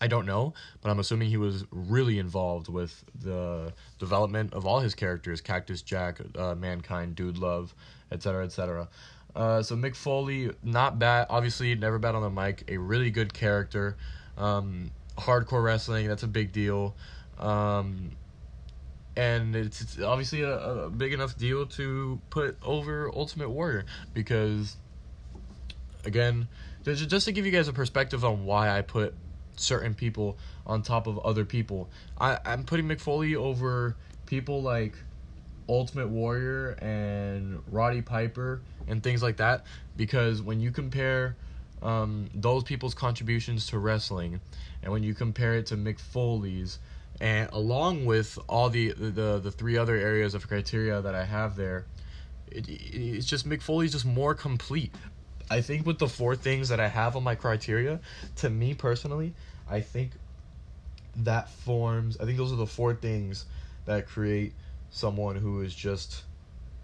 [0.00, 4.80] I don't know, but I'm assuming he was really involved with the development of all
[4.80, 7.74] his characters: Cactus Jack, uh, Mankind, Dude Love,
[8.12, 8.88] etc., etc.
[9.34, 11.26] Uh, so Mick Foley, not bad.
[11.30, 12.64] Obviously, never bad on the mic.
[12.68, 13.96] A really good character.
[14.36, 16.94] Um, hardcore wrestling, that's a big deal.
[17.38, 18.12] Um,
[19.16, 24.76] and it's, it's obviously a, a, big enough deal to put over Ultimate Warrior because,
[26.04, 26.48] again,
[26.84, 29.14] just to give you guys a perspective on why I put
[29.56, 31.88] certain people on top of other people,
[32.18, 34.94] I, I'm putting Mick Foley over people like
[35.68, 39.64] Ultimate Warrior and Roddy Piper and things like that
[39.96, 41.36] because when you compare
[41.82, 44.40] um, those people's contributions to wrestling
[44.82, 46.78] and when you compare it to Mick Foley's
[47.20, 51.56] and along with all the the, the three other areas of criteria that I have
[51.56, 51.86] there
[52.50, 54.94] it, it's just Mick Foley's just more complete.
[55.50, 58.00] I think with the four things that I have on my criteria,
[58.36, 59.34] to me personally,
[59.68, 60.12] I think
[61.16, 62.16] that forms.
[62.20, 63.46] I think those are the four things
[63.86, 64.52] that create
[64.90, 66.22] someone who is just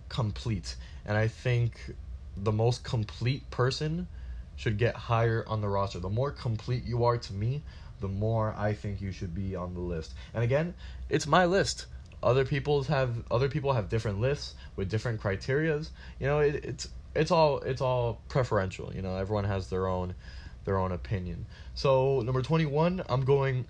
[0.09, 0.77] complete.
[1.07, 1.95] And I think
[2.37, 4.09] the most complete person
[4.57, 6.01] should get higher on the roster.
[6.01, 7.63] The more complete you are to me,
[8.01, 10.15] the more I think you should be on the list.
[10.35, 10.75] And again,
[11.09, 11.87] it's my list.
[12.23, 15.91] Other people's have other people have different lists with different criterias.
[16.19, 18.93] You know, it, it's it's all it's all preferential.
[18.95, 20.15] You know, everyone has their own
[20.65, 21.47] their own opinion.
[21.75, 23.67] So number twenty one, I'm going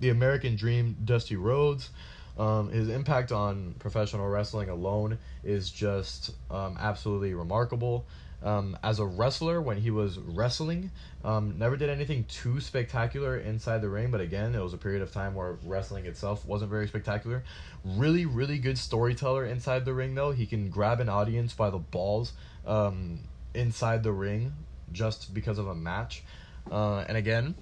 [0.00, 1.90] the American Dream, Dusty Rhodes.
[2.38, 8.06] Um, his impact on professional wrestling alone is just um, absolutely remarkable.
[8.40, 10.92] Um, as a wrestler, when he was wrestling,
[11.24, 15.02] um, never did anything too spectacular inside the ring, but again, it was a period
[15.02, 17.42] of time where wrestling itself wasn't very spectacular.
[17.84, 20.30] Really, really good storyteller inside the ring, though.
[20.30, 22.32] He can grab an audience by the balls
[22.64, 23.20] um,
[23.54, 24.52] inside the ring
[24.92, 26.22] just because of a match.
[26.70, 27.56] Uh, and again,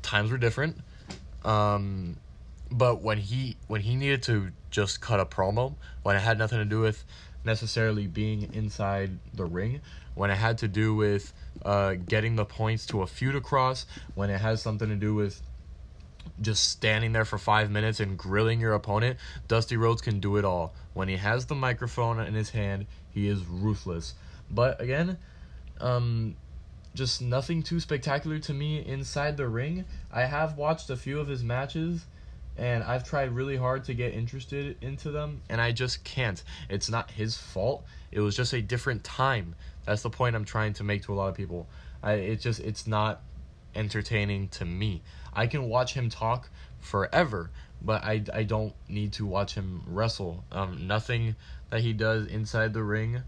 [0.00, 0.78] times were different.
[1.44, 2.16] Um,
[2.70, 6.58] but when he when he needed to just cut a promo, when it had nothing
[6.58, 7.04] to do with
[7.44, 9.80] necessarily being inside the ring,
[10.14, 11.32] when it had to do with
[11.64, 15.40] uh, getting the points to a feud across, when it has something to do with
[16.40, 20.44] just standing there for five minutes and grilling your opponent, Dusty Rhodes can do it
[20.44, 20.74] all.
[20.92, 24.14] When he has the microphone in his hand, he is ruthless.
[24.50, 25.18] But again,
[25.80, 26.36] um,
[26.94, 29.84] just nothing too spectacular to me inside the ring.
[30.12, 32.06] I have watched a few of his matches
[32.58, 36.42] and I've tried really hard to get interested into them and I just can't.
[36.68, 37.84] It's not his fault.
[38.10, 39.54] It was just a different time.
[39.84, 41.68] That's the point I'm trying to make to a lot of people.
[42.02, 43.22] I it just it's not
[43.74, 45.02] entertaining to me.
[45.32, 50.44] I can watch him talk forever, but I, I don't need to watch him wrestle.
[50.50, 51.36] Um, nothing
[51.70, 53.22] that he does inside the ring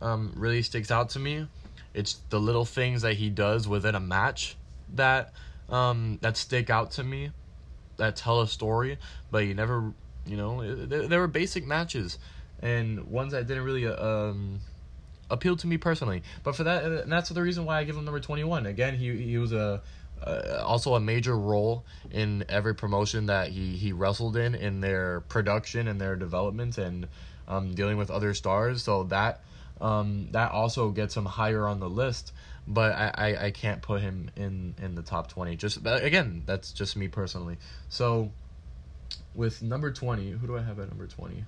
[0.00, 1.48] um, really sticks out to me.
[1.94, 4.56] It's the little things that he does within a match
[4.94, 5.32] that
[5.68, 7.30] um, that stick out to me,
[7.98, 8.98] that tell a story.
[9.30, 9.92] But you never,
[10.26, 12.18] you know, there, were basic matches
[12.60, 14.60] and ones that didn't really um,
[15.30, 16.22] appeal to me personally.
[16.42, 18.66] But for that, and that's the reason why I give him number twenty one.
[18.66, 19.82] Again, he he was a
[20.26, 25.20] uh, also a major role in every promotion that he he wrestled in in their
[25.20, 27.06] production and their development and
[27.46, 28.82] um, dealing with other stars.
[28.82, 29.42] So that
[29.80, 32.32] um, that also gets him higher on the list.
[32.66, 35.56] But I, I, I can't put him in, in the top 20.
[35.56, 37.56] Just Again, that's just me personally.
[37.88, 38.30] So
[39.34, 41.44] with number 20, who do I have at number 20?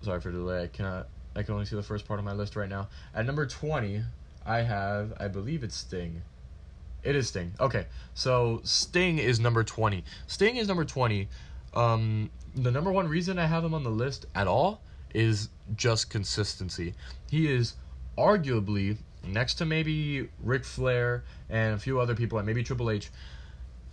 [0.00, 0.62] Sorry for the delay.
[0.62, 1.08] I cannot.
[1.34, 2.88] I can only see the first part of my list right now.
[3.14, 4.02] At number 20,
[4.46, 6.22] I have, I believe it's Sting.
[7.02, 7.52] It is Sting.
[7.60, 10.02] Okay, so Sting is number 20.
[10.26, 11.28] Sting is number 20.
[11.74, 14.80] Um, the number one reason I have him on the list at all
[15.16, 16.94] is just consistency.
[17.30, 17.74] He is
[18.18, 23.10] arguably next to maybe Ric Flair and a few other people, and maybe Triple H.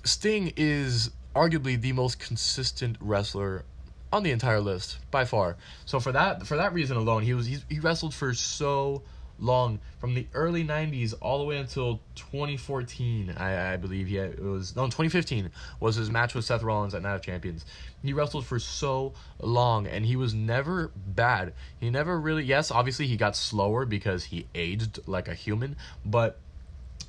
[0.04, 3.64] Sting is arguably the most consistent wrestler
[4.12, 5.56] on the entire list by far.
[5.86, 9.02] So for that for that reason alone, he was he wrestled for so
[9.40, 14.32] long from the early 90s all the way until 2014 I, I believe he had,
[14.32, 17.66] it was no 2015 was his match with Seth Rollins at Night of Champions.
[18.04, 21.54] He wrestled for so long and he was never bad.
[21.80, 26.40] He never really yes obviously he got slower because he aged like a human but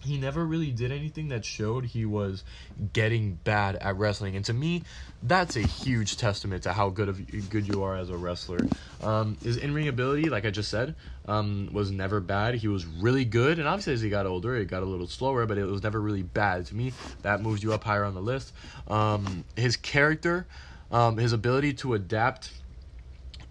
[0.04, 2.44] he never really did anything that showed he was
[2.92, 4.36] getting bad at wrestling.
[4.36, 4.82] And to me
[5.22, 8.68] that's a huge testament to how good of good you are as a wrestler.
[9.00, 10.94] Um, his in-ring ability like i just said
[11.26, 12.54] um, was never bad.
[12.56, 15.46] He was really good and obviously as he got older it got a little slower
[15.46, 16.66] but it was never really bad.
[16.66, 18.52] To me that moves you up higher on the list.
[18.88, 20.46] Um, his character
[20.90, 22.52] um, his ability to adapt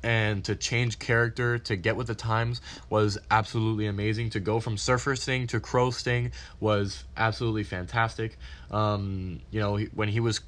[0.04, 4.30] and to change character to get with the times was absolutely amazing.
[4.32, 8.38] To go from Surfer Sting to Crow Sting was absolutely fantastic.
[8.70, 10.42] Um, you know, when he was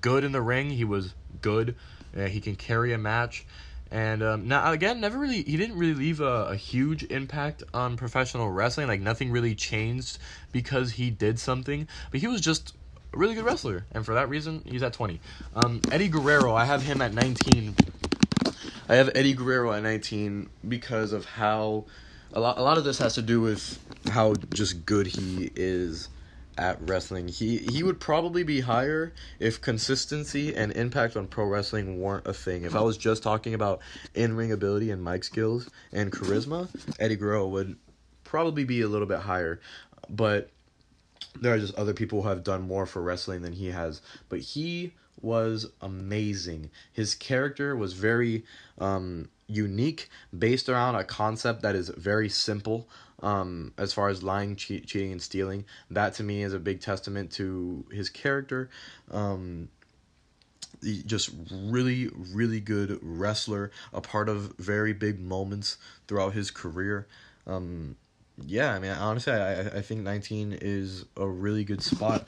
[0.00, 1.74] good in the ring, he was good.
[2.14, 3.46] He can carry a match.
[3.90, 7.96] And um, now again, never really he didn't really leave a, a, huge impact on
[7.96, 8.86] professional wrestling.
[8.86, 10.18] Like nothing really changed
[10.52, 12.74] because he did something, but he was just
[13.12, 15.18] a really good wrestler, and for that reason, he's at twenty.
[15.56, 17.74] Um, Eddie Guerrero, I have him at nineteen
[18.90, 21.84] I have Eddie Guerrero at 19 because of how
[22.32, 23.78] a lot a lot of this has to do with
[24.10, 26.08] how just good he is
[26.58, 27.28] at wrestling.
[27.28, 32.32] He he would probably be higher if consistency and impact on pro wrestling weren't a
[32.32, 32.64] thing.
[32.64, 33.78] If I was just talking about
[34.16, 36.68] in-ring ability and mic skills and charisma,
[36.98, 37.76] Eddie Guerrero would
[38.24, 39.60] probably be a little bit higher.
[40.08, 40.50] But
[41.38, 44.00] there are just other people who have done more for wrestling than he has.
[44.28, 46.70] But he was amazing.
[46.92, 48.44] His character was very
[48.78, 52.88] um, unique, based around a concept that is very simple.
[53.22, 56.80] Um, as far as lying, cheat, cheating, and stealing, that to me is a big
[56.80, 58.70] testament to his character.
[59.10, 59.68] Um,
[61.04, 65.76] just really really good wrestler a part of very big moments
[66.08, 67.06] throughout his career
[67.46, 67.96] um,
[68.46, 72.26] yeah i mean honestly i i think 19 is a really good spot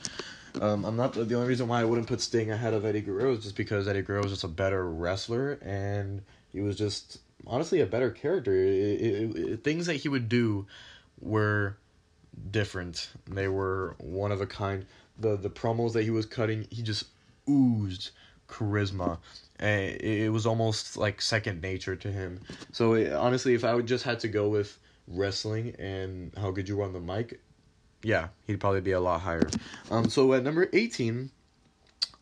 [0.61, 3.31] um, I'm not the only reason why I wouldn't put Sting ahead of Eddie Guerrero
[3.31, 7.81] is just because Eddie Guerrero was just a better wrestler and he was just honestly
[7.81, 8.53] a better character.
[8.53, 10.67] It, it, it, things that he would do
[11.19, 11.77] were
[12.51, 13.09] different.
[13.27, 14.85] They were one of a kind.
[15.17, 17.05] The the promos that he was cutting, he just
[17.49, 18.11] oozed
[18.47, 19.17] charisma.
[19.59, 22.41] And it, was almost like second nature to him.
[22.71, 24.77] So honestly, if I would just had to go with
[25.07, 27.39] wrestling and how good you were on the mic,
[28.03, 29.49] yeah, he'd probably be a lot higher.
[29.89, 31.31] Um, so at number 18,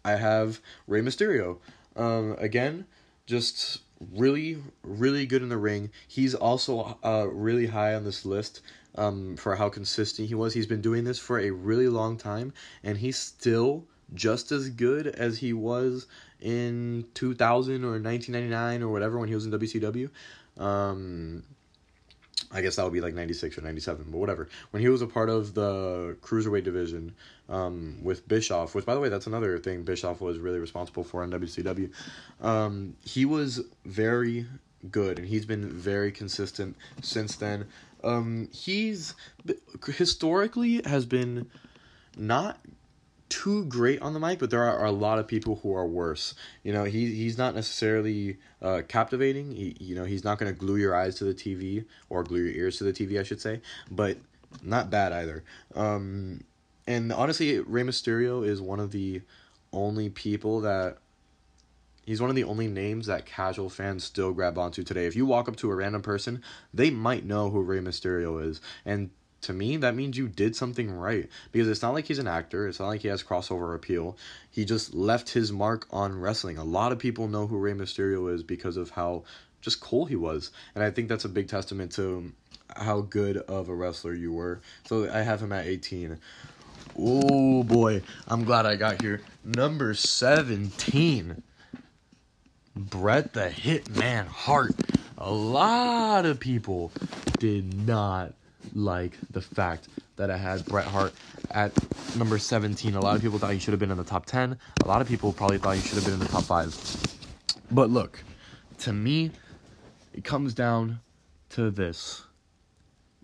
[0.06, 1.58] I have Rey Mysterio.
[1.96, 2.86] Um, again,
[3.26, 3.82] just
[4.14, 5.90] really, really good in the ring.
[6.08, 8.62] He's also uh, really high on this list
[8.96, 10.54] um, for how consistent he was.
[10.54, 12.54] He's been doing this for a really long time,
[12.84, 16.08] and he's still just as good as he was
[16.42, 20.10] in 2000 or 1999 or whatever when he was in WCW.
[20.58, 21.44] Um,
[22.52, 24.50] I guess that would be like 96 or 97, but whatever.
[24.72, 27.14] When he was a part of the cruiserweight division
[27.48, 31.24] um, with Bischoff, which, by the way, that's another thing Bischoff was really responsible for
[31.24, 31.92] in WCW,
[32.42, 34.46] um, he was very
[34.90, 37.68] good and he's been very consistent since then.
[38.04, 39.14] Um, he's
[39.86, 41.50] historically has been
[42.18, 42.60] not
[43.32, 45.88] too great on the mic, but there are, are, a lot of people who are
[45.88, 46.36] worse.
[46.64, 49.56] You know, he he's not necessarily uh, captivating.
[49.56, 52.54] He you know he's not gonna glue your eyes to the TV or glue your
[52.54, 54.18] ears to the TV, I should say, but
[54.62, 55.44] not bad either.
[55.74, 56.44] Um,
[56.86, 59.22] and honestly, Rey Mysterio is one of the
[59.72, 60.98] only people that
[62.06, 65.06] he's one of the only names that casual fans still grab onto today.
[65.06, 68.60] If you walk up to a random person, they might know who Rey Mysterio is,
[68.86, 69.10] and
[69.42, 71.30] to me, that means you did something right.
[71.52, 74.18] Because it's not like he's an actor, it's not like he has crossover appeal.
[74.50, 76.58] He just left his mark on wrestling.
[76.58, 79.24] A lot of people know who Rey Mysterio is because of how
[79.62, 80.52] just cool he was.
[80.76, 82.32] And I think that's a big testament to
[82.76, 84.62] how good of a wrestler you were.
[84.86, 86.18] So I have him at 18.
[86.98, 89.22] Oh boy, I'm glad I got here.
[89.44, 91.44] Number 17.
[92.76, 94.76] Bret the Hitman Hart.
[95.18, 96.92] A lot of people
[97.38, 98.34] did not
[98.74, 101.14] like the fact that I had Bret Hart
[101.50, 101.74] at
[102.18, 102.96] number 17.
[102.96, 104.58] A lot of people thought he should have been in the top 10.
[104.84, 107.18] A lot of people probably thought he should have been in the top 5.
[107.72, 108.24] But look,
[108.80, 109.32] to me,
[110.14, 111.00] it comes down
[111.50, 112.24] to this.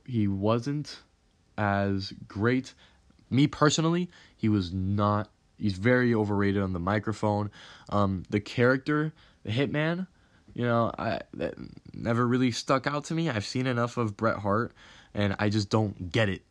[0.05, 0.99] He wasn't
[1.57, 2.73] as great.
[3.29, 5.29] Me personally, he was not.
[5.57, 7.49] He's very overrated on the microphone.
[7.89, 9.11] Um, the character,
[9.43, 10.07] the Hitman,
[10.53, 11.55] you know, I that
[11.93, 13.29] never really stuck out to me.
[13.29, 14.71] I've seen enough of Bret Hart
[15.18, 16.43] and I just don't get it.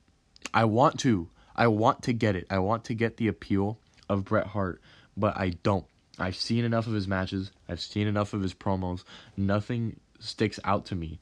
[0.52, 1.28] I want to.
[1.54, 2.46] I want to get it.
[2.50, 3.78] I want to get the appeal
[4.10, 4.82] of Bret Hart,
[5.16, 5.86] but I don't.
[6.18, 7.52] I've seen enough of his matches.
[7.68, 9.04] I've seen enough of his promos.
[9.36, 11.20] Nothing sticks out to me.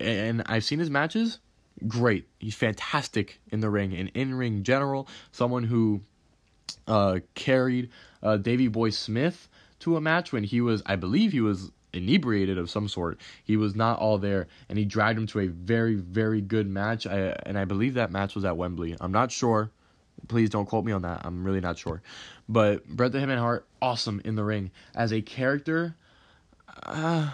[0.00, 1.38] And I've seen his matches.
[1.88, 2.28] Great.
[2.38, 3.94] He's fantastic in the ring.
[3.94, 5.08] An in ring general.
[5.32, 6.02] Someone who
[6.86, 7.90] uh, carried
[8.22, 9.48] uh, Davey Boy Smith
[9.80, 13.20] to a match when he was, I believe he was inebriated of some sort.
[13.44, 17.06] He was not all there, and he dragged him to a very, very good match.
[17.06, 18.96] I, and I believe that match was at Wembley.
[19.00, 19.70] I'm not sure.
[20.28, 21.22] Please don't quote me on that.
[21.24, 22.02] I'm really not sure.
[22.48, 25.96] But Bret the Hitman Hart, awesome in the ring as a character.
[26.84, 27.30] Uh,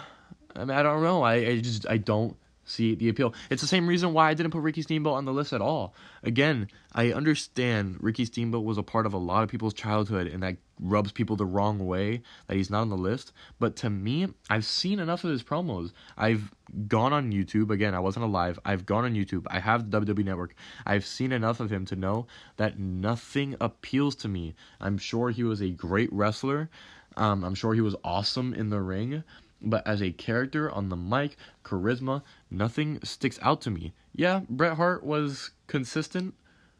[0.55, 1.21] I mean, I don't know.
[1.21, 2.35] I, I just I don't
[2.65, 3.33] see the appeal.
[3.49, 5.93] It's the same reason why I didn't put Ricky Steamboat on the list at all.
[6.23, 10.43] Again, I understand Ricky Steamboat was a part of a lot of people's childhood and
[10.43, 13.31] that rubs people the wrong way that he's not on the list.
[13.59, 15.91] But to me, I've seen enough of his promos.
[16.17, 16.51] I've
[16.87, 17.69] gone on YouTube.
[17.69, 18.59] Again, I wasn't alive.
[18.65, 19.45] I've gone on YouTube.
[19.49, 20.55] I have the WWE Network.
[20.85, 22.27] I've seen enough of him to know
[22.57, 24.55] that nothing appeals to me.
[24.79, 26.69] I'm sure he was a great wrestler.
[27.17, 29.23] Um, I'm sure he was awesome in the ring
[29.61, 33.93] but as a character on the mic, charisma, nothing sticks out to me.
[34.15, 36.33] Yeah, Bret Hart was consistent.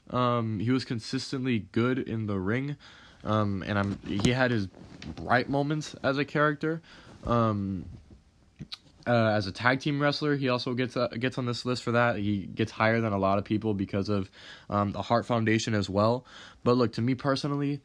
[0.10, 2.78] Um, he was consistently good in the ring,
[3.24, 4.68] um, and I'm he had his
[5.16, 6.82] bright moments as a character.
[7.26, 7.86] Um,
[9.08, 11.92] uh, as a tag team wrestler, he also gets uh, gets on this list for
[11.92, 12.18] that.
[12.18, 14.30] He gets higher than a lot of people because of
[14.70, 16.26] um, the Hart Foundation as well.
[16.64, 17.82] But look, to me personally,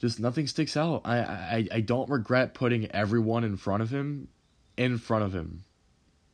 [0.00, 1.02] just nothing sticks out.
[1.04, 4.28] I, I I don't regret putting everyone in front of him
[4.76, 5.64] in front of him.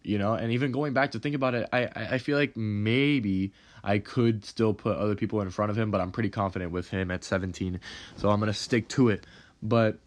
[0.04, 3.52] You know, and even going back to think about it, I, I feel like maybe
[3.82, 6.90] I could still put other people in front of him, but I'm pretty confident with
[6.90, 7.80] him at 17.
[8.16, 9.26] So I'm gonna stick to it.
[9.62, 9.98] But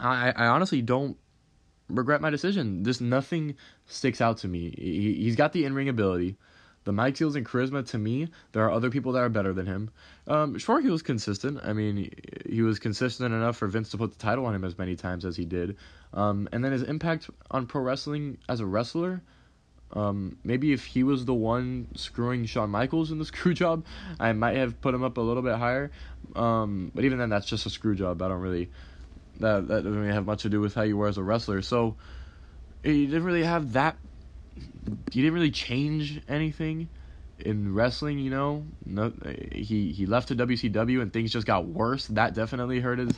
[0.00, 1.16] I, I honestly don't
[1.88, 2.84] regret my decision.
[2.84, 3.56] Just nothing
[3.86, 4.74] sticks out to me.
[4.76, 6.36] He, he's got the in ring ability.
[6.84, 9.66] the mic skills and charisma to me, there are other people that are better than
[9.66, 9.90] him.
[10.26, 11.60] Um, sure, he was consistent.
[11.62, 12.10] I mean,
[12.48, 15.24] he was consistent enough for Vince to put the title on him as many times
[15.24, 15.76] as he did.
[16.14, 19.22] Um, and then his impact on pro wrestling as a wrestler.
[19.94, 23.84] Um, maybe if he was the one screwing Shawn Michaels in the screw job,
[24.18, 25.90] I might have put him up a little bit higher.
[26.34, 28.22] Um, but even then, that's just a screw job.
[28.22, 28.70] I don't really
[29.40, 31.62] that that doesn't really have much to do with how you were as a wrestler.
[31.62, 31.96] So
[32.82, 33.96] he didn't really have that.
[35.10, 36.88] He didn't really change anything
[37.38, 38.18] in wrestling.
[38.18, 39.12] You know, no,
[39.52, 42.06] he he left to WCW and things just got worse.
[42.08, 43.12] That definitely hurt his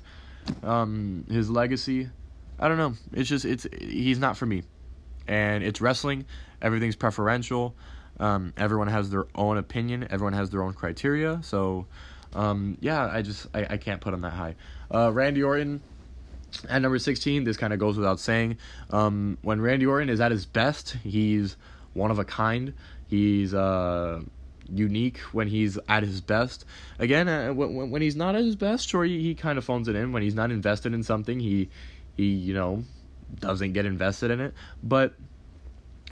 [0.63, 2.09] um his legacy.
[2.65, 2.95] I don't know.
[3.13, 4.63] It's just it's he's not for me,
[5.29, 6.25] and it's wrestling.
[6.63, 7.75] Everything's preferential.
[8.19, 10.07] Um, everyone has their own opinion.
[10.09, 11.41] Everyone has their own criteria.
[11.43, 11.85] So,
[12.33, 14.55] um, yeah, I just I, I can't put him that high.
[14.91, 15.83] Uh, Randy Orton
[16.67, 18.57] at number 16, this kind of goes without saying.
[18.89, 21.59] Um, when Randy Orton is at his best, he's
[21.93, 22.73] one of a kind.
[23.09, 24.23] He's uh,
[24.73, 26.65] unique when he's at his best.
[26.99, 29.87] Again, uh, when, when he's not at his best, sure, he, he kind of phones
[29.89, 30.13] it in.
[30.13, 31.69] When he's not invested in something, he,
[32.17, 32.85] he you know,
[33.41, 34.55] doesn't get invested in it.
[34.83, 35.15] But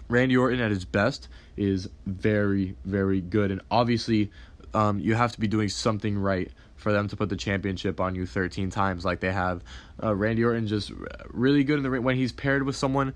[0.09, 3.51] Randy Orton at his best is very, very good.
[3.51, 4.31] And obviously,
[4.75, 8.15] um, you have to be doing something right for them to put the championship on
[8.15, 9.63] you 13 times like they have.
[10.03, 10.93] Uh, Randy Orton just
[11.29, 13.15] really good in the ring when he's paired with someone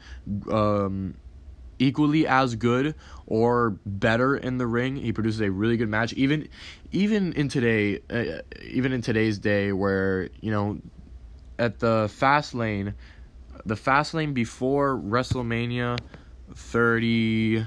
[0.51, 1.14] um,
[1.78, 2.95] equally as good
[3.26, 4.97] or better in the ring.
[4.97, 6.12] He produces a really good match.
[6.12, 6.49] Even
[6.93, 10.78] even in today, uh, even in today's day, where you know,
[11.59, 12.95] at the Fastlane,
[13.65, 16.03] the Fastlane before WrestleMania
[16.55, 17.67] 30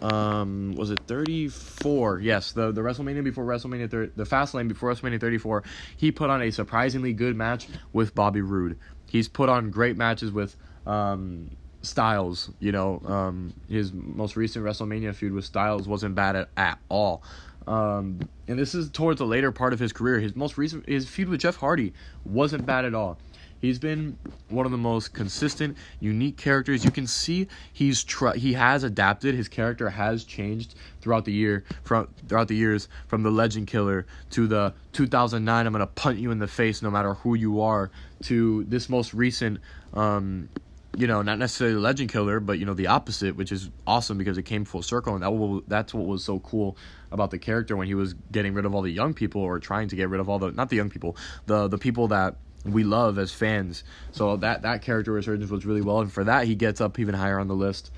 [0.00, 5.20] um was it 34 yes the the wrestlemania before wrestlemania 30, the Fastlane before wrestlemania
[5.20, 5.64] 34
[5.96, 8.78] he put on a surprisingly good match with bobby roode.
[9.06, 10.56] He's put on great matches with
[10.86, 11.50] um
[11.82, 16.78] styles you know um his most recent wrestlemania feud with styles wasn't bad at, at
[16.88, 17.24] all
[17.68, 21.08] um and this is towards the later part of his career his most recent his
[21.08, 21.92] feud with jeff hardy
[22.24, 23.18] wasn't bad at all
[23.60, 24.16] He's been
[24.48, 26.84] one of the most consistent, unique characters.
[26.84, 29.34] You can see he's tr- he has adapted.
[29.34, 34.06] His character has changed throughout the year from throughout the years from the Legend Killer
[34.30, 37.90] to the 2009 I'm gonna punt you in the face no matter who you are
[38.24, 39.58] to this most recent.
[39.92, 40.48] Um,
[40.96, 44.18] you know, not necessarily the legend killer, but you know the opposite, which is awesome
[44.18, 46.76] because it came full circle, and that will, that's what was so cool
[47.12, 49.88] about the character when he was getting rid of all the young people or trying
[49.88, 51.16] to get rid of all the not the young people,
[51.46, 53.84] the the people that we love as fans.
[54.12, 57.14] So that that character resurgence was really well, and for that he gets up even
[57.14, 57.90] higher on the list.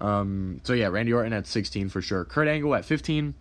[0.00, 2.24] Um, so yeah, Randy Orton at 16 for sure.
[2.24, 3.34] Kurt Angle at 15.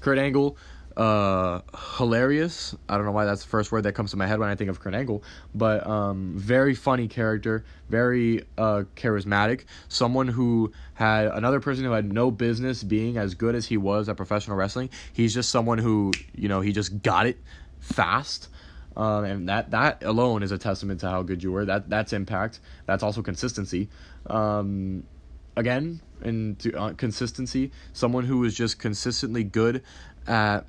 [0.00, 0.56] Kurt Angle,
[0.96, 1.60] uh,
[1.96, 2.74] hilarious.
[2.88, 4.54] I don't know why that's the first word that comes to my head when I
[4.54, 5.22] think of Kurt Angle,
[5.54, 9.64] but um, very funny character, very uh, charismatic.
[9.88, 14.08] Someone who had another person who had no business being as good as he was
[14.08, 14.90] at professional wrestling.
[15.12, 17.38] He's just someone who you know he just got it
[17.80, 18.48] fast
[18.96, 21.64] um, and that that alone is a testament to how good you were.
[21.64, 22.60] That that's impact.
[22.86, 23.88] That's also consistency.
[24.26, 25.04] Um,
[25.56, 29.82] again, in uh, consistency, someone who was just consistently good
[30.26, 30.64] at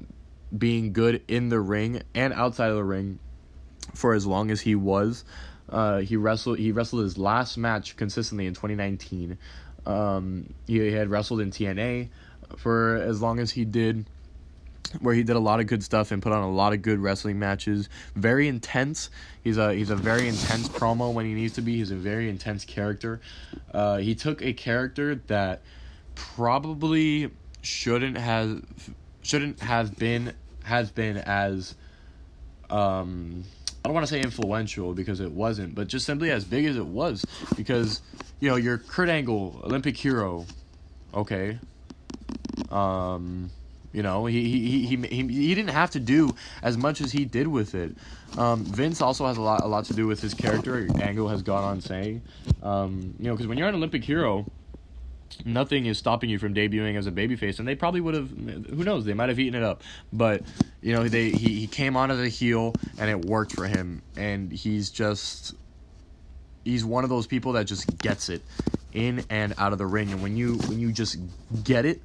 [0.56, 3.20] being good in the ring and outside of the ring
[3.94, 5.24] for as long as he was.
[5.70, 6.60] Uh, he wrestled.
[6.60, 9.38] He wrestled his last match consistently in 2019.
[9.86, 12.10] Um, he had wrestled in TNA
[12.58, 14.06] for as long as he did
[15.00, 17.00] where he did a lot of good stuff and put on a lot of good
[17.00, 17.90] wrestling matches.
[18.16, 19.10] Very intense.
[19.44, 21.78] He's a he's a very intense promo when he needs to be.
[21.78, 23.20] He's a very intense character.
[23.74, 25.62] Uh, he took a character that
[26.16, 27.32] probably
[27.62, 28.62] shouldn't have
[29.22, 30.34] shouldn't have been
[30.64, 31.76] has been as
[32.70, 33.44] um
[33.84, 36.78] I don't want to say influential because it wasn't, but just simply as big as
[36.78, 37.26] it was
[37.58, 38.02] because
[38.40, 40.46] you know, you're Kurt Angle, Olympic hero.
[41.14, 41.60] Okay.
[42.70, 43.52] Um
[43.94, 47.26] you know, he, he, he, he, he didn't have to do as much as he
[47.26, 47.96] did with it.
[48.38, 50.88] Um, Vince also has a lot a lot to do with his character.
[51.00, 52.24] Angle has gone on saying,
[52.64, 54.48] um, you know, because when you're an Olympic hero,
[55.46, 58.30] nothing is stopping you from debuting as a babyface, and they probably would have.
[58.30, 59.06] Who knows?
[59.06, 60.42] They might have eaten it up, but
[60.82, 64.02] you know, they he he came on as a heel, and it worked for him,
[64.16, 65.56] and he's just
[66.64, 68.42] he's one of those people that just gets it
[68.94, 71.18] in and out of the ring, and when you when you just
[71.64, 72.02] get it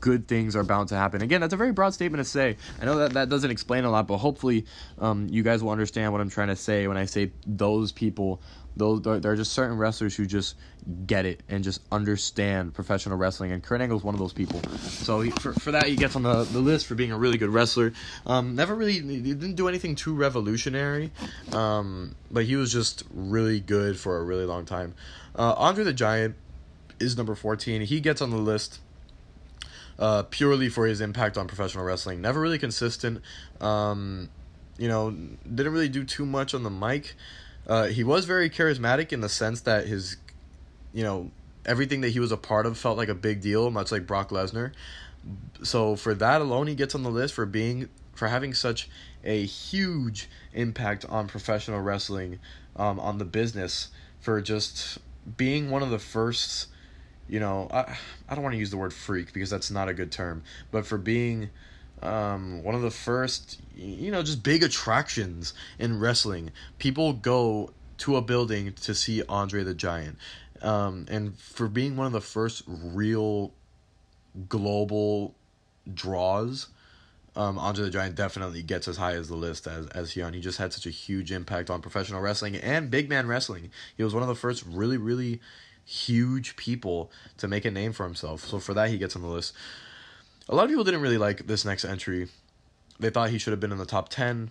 [0.00, 1.22] good things are bound to happen.
[1.22, 2.56] Again, that's a very broad statement to say.
[2.80, 4.66] I know that that doesn't explain a lot, but hopefully,
[4.98, 8.40] um, you guys will understand what I'm trying to say when I say those people.
[8.80, 10.56] Those there are just certain wrestlers who just
[11.06, 14.62] get it and just understand professional wrestling, and Kurt Angle is one of those people.
[14.78, 17.36] So he, for for that, he gets on the, the list for being a really
[17.36, 17.92] good wrestler.
[18.26, 21.12] Um, never really he didn't do anything too revolutionary,
[21.52, 24.94] um, but he was just really good for a really long time.
[25.36, 26.34] Uh, Andre the Giant
[26.98, 27.82] is number 14.
[27.82, 28.80] He gets on the list
[29.98, 32.22] uh, purely for his impact on professional wrestling.
[32.22, 33.22] Never really consistent.
[33.60, 34.30] Um,
[34.78, 37.14] you know, didn't really do too much on the mic.
[37.70, 40.16] Uh, he was very charismatic in the sense that his,
[40.92, 41.30] you know,
[41.64, 44.30] everything that he was a part of felt like a big deal, much like Brock
[44.30, 44.72] Lesnar.
[45.62, 48.88] So for that alone, he gets on the list for being for having such
[49.22, 52.40] a huge impact on professional wrestling,
[52.74, 53.90] um, on the business,
[54.20, 54.98] for just
[55.36, 56.66] being one of the first.
[57.28, 57.96] You know, I
[58.28, 60.42] I don't want to use the word freak because that's not a good term,
[60.72, 61.50] but for being
[62.02, 66.50] um, one of the first, you know, just big attractions in wrestling.
[66.78, 70.18] People go to a building to see Andre the Giant.
[70.62, 73.52] Um, and for being one of the first real
[74.48, 75.34] global
[75.92, 76.68] draws,
[77.34, 80.34] um, Andre the Giant definitely gets as high as the list as as Hyun.
[80.34, 83.70] He just had such a huge impact on professional wrestling and big man wrestling.
[83.96, 85.40] He was one of the first really really
[85.84, 88.44] huge people to make a name for himself.
[88.44, 89.54] So for that he gets on the list.
[90.48, 92.28] A lot of people didn't really like this next entry.
[93.00, 94.50] They thought he should have been in the top 10.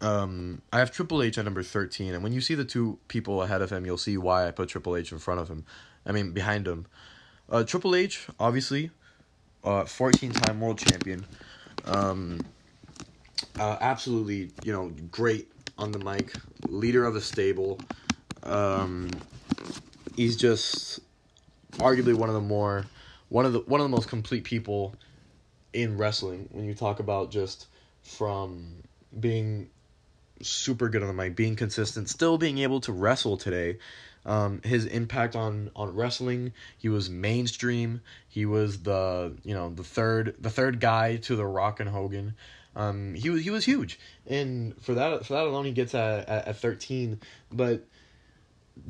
[0.00, 3.42] Um, I have Triple H at number 13, and when you see the two people
[3.42, 5.64] ahead of him, you'll see why I put Triple H in front of him.
[6.06, 6.86] I mean, behind him.
[7.48, 8.90] Uh, Triple H, obviously,
[9.62, 11.24] uh, 14 time world champion.
[11.84, 12.40] Um,
[13.58, 16.32] uh, absolutely, you know, great on the mic,
[16.68, 17.78] leader of the stable.
[18.42, 19.10] Um,
[20.16, 21.00] he's just
[21.72, 22.86] arguably one of the more
[23.28, 24.94] one of the one of the most complete people
[25.74, 27.66] in wrestling when you talk about just
[28.02, 28.82] from
[29.18, 29.68] being
[30.42, 33.78] super good on the mic, being consistent, still being able to wrestle today.
[34.26, 38.00] Um, his impact on on wrestling, he was mainstream.
[38.28, 42.34] He was the you know the third the third guy to the Rock and Hogan.
[42.74, 46.28] Um, he was he was huge, and for that for that alone, he gets at
[46.28, 47.20] at, at thirteen.
[47.52, 47.86] But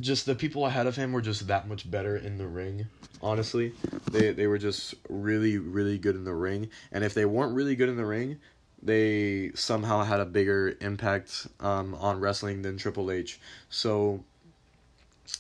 [0.01, 2.87] just the people ahead of him were just that much better in the ring.
[3.25, 3.73] Honestly,
[4.13, 7.75] they they were just really really good in the ring, and if they weren't really
[7.75, 8.39] good in the ring,
[8.83, 13.41] they somehow had a bigger impact um, on wrestling than Triple H.
[13.71, 14.23] So,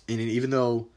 [0.09, 0.89] and even though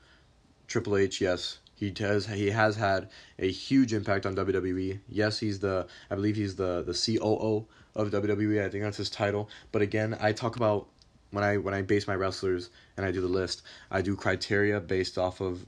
[0.68, 5.00] Triple H, yes, he has he has had a huge impact on WWE.
[5.10, 8.66] Yes, he's the I believe he's the the COO of WWE.
[8.66, 9.50] I think that's his title.
[9.74, 10.88] But again, I talk about
[11.32, 14.80] when I when I base my wrestlers and I do the list, I do criteria
[14.80, 15.66] based off of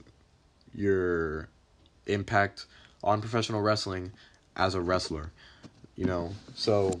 [0.74, 1.48] your
[2.06, 2.66] impact
[3.02, 4.12] on professional wrestling
[4.56, 5.32] as a wrestler.
[5.96, 6.98] You know, so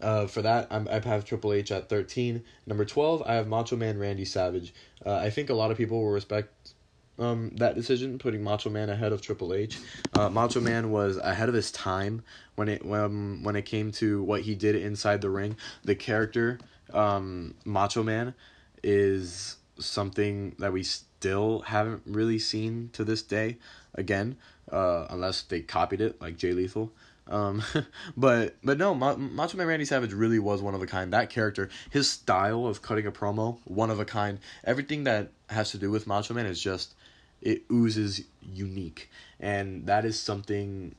[0.00, 2.42] uh, for that, I'm, I have Triple H at 13.
[2.66, 4.74] Number 12, I have Macho Man Randy Savage.
[5.04, 6.74] Uh, I think a lot of people will respect
[7.18, 9.78] um, that decision, putting Macho Man ahead of Triple H.
[10.14, 12.22] Uh, Macho Man was ahead of his time
[12.54, 15.56] when it when when it came to what he did inside the ring.
[15.84, 16.58] The character
[16.92, 18.34] um, Macho Man
[18.82, 20.84] is something that we
[21.18, 23.56] still haven't really seen to this day.
[23.94, 24.36] Again,
[24.70, 26.92] uh, unless they copied it like Jay Lethal.
[27.26, 27.62] Um,
[28.16, 31.12] but but no, Ma- Macho Man Randy Savage really was one of a kind.
[31.12, 34.38] That character, his style of cutting a promo, one of a kind.
[34.64, 36.94] Everything that has to do with Macho Man is just
[37.42, 38.22] it oozes
[38.54, 39.10] unique,
[39.40, 40.94] and that is something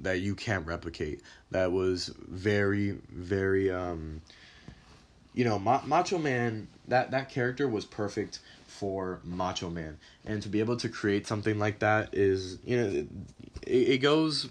[0.00, 1.20] that you can't replicate.
[1.52, 4.22] That was very very um
[5.32, 8.40] you know, Ma- Macho Man, that that character was perfect
[8.80, 12.88] for Macho Man, and to be able to create something like that is, you know,
[12.88, 13.08] it,
[13.66, 14.48] it goes.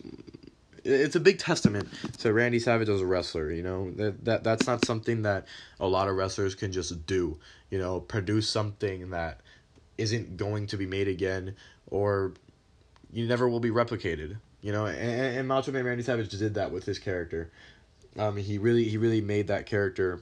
[0.86, 3.52] It's a big testament to Randy Savage as a wrestler.
[3.52, 5.48] You know that that that's not something that
[5.80, 7.40] a lot of wrestlers can just do.
[7.72, 9.42] You know, produce something that
[9.98, 11.56] isn't going to be made again,
[11.88, 12.34] or
[13.12, 14.38] you never will be replicated.
[14.62, 17.52] You know, and, and Macho Man Randy Savage did that with his character.
[18.16, 20.22] Um, he really he really made that character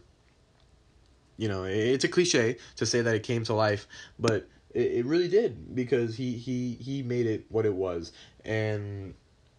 [1.38, 3.88] you know, it's a cliche to say that it came to life,
[4.20, 8.12] but it, it really did because he, he, he made it what it was.
[8.44, 9.14] And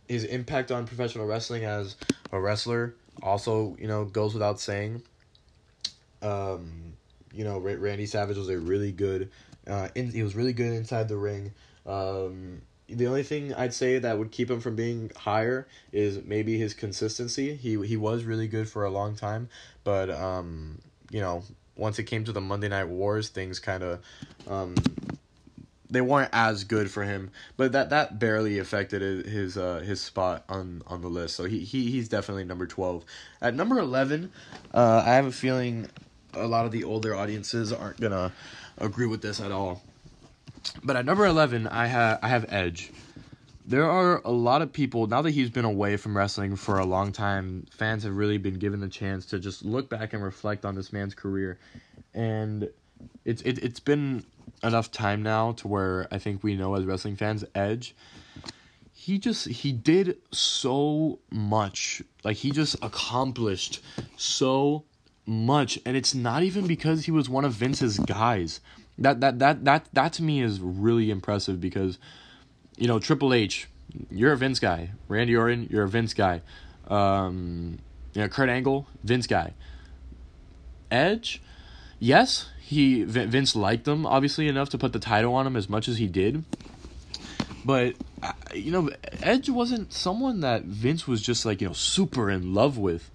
[0.09, 1.97] his impact on professional wrestling as
[2.33, 5.03] a wrestler also, you know, goes without saying.
[6.23, 6.95] Um,
[7.33, 9.31] you know, Randy Savage was a really good,
[9.67, 11.53] uh, in, he was really good inside the ring.
[11.87, 16.59] Um, the only thing I'd say that would keep him from being higher is maybe
[16.59, 17.55] his consistency.
[17.55, 19.51] He he was really good for a long time,
[19.85, 20.79] but um,
[21.11, 21.43] you know,
[21.79, 24.01] once it came to the Monday Night Wars, things kind of
[24.49, 24.75] um,
[25.91, 30.45] they weren't as good for him, but that that barely affected his uh, his spot
[30.49, 31.37] on on the list.
[31.37, 33.05] So he, he he's definitely number twelve.
[33.41, 34.31] At number eleven,
[34.75, 35.89] uh, I have a feeling
[36.35, 38.33] a lot of the older audiences aren't gonna
[38.77, 39.83] agree with this at all.
[40.85, 42.91] But at number eleven, I have I have Edge
[43.69, 46.85] there are a lot of people now that he's been away from wrestling for a
[46.85, 50.65] long time fans have really been given the chance to just look back and reflect
[50.65, 51.59] on this man's career
[52.15, 52.69] and
[53.25, 54.25] it's it, it's been
[54.63, 57.95] enough time now to where i think we know as wrestling fans edge
[59.09, 62.03] he just he did so much.
[62.25, 63.81] Like he just accomplished
[64.17, 64.85] so
[65.25, 68.61] much and it's not even because he was one of Vince's guys.
[68.99, 71.99] That that that that that to me is really impressive because
[72.79, 73.69] you know, Triple H,
[74.11, 74.91] you're a Vince guy.
[75.09, 76.43] Randy Orton, you're a Vince guy.
[76.89, 77.79] Um,
[78.15, 79.55] you know, Kurt Angle, Vince guy.
[80.91, 81.43] Edge,
[81.99, 85.89] yes, he Vince liked him obviously enough to put the title on him as much
[85.89, 86.45] as he did.
[87.65, 87.95] But
[88.55, 88.91] you know,
[89.23, 93.11] Edge wasn't someone that Vince was just like you know super in love with.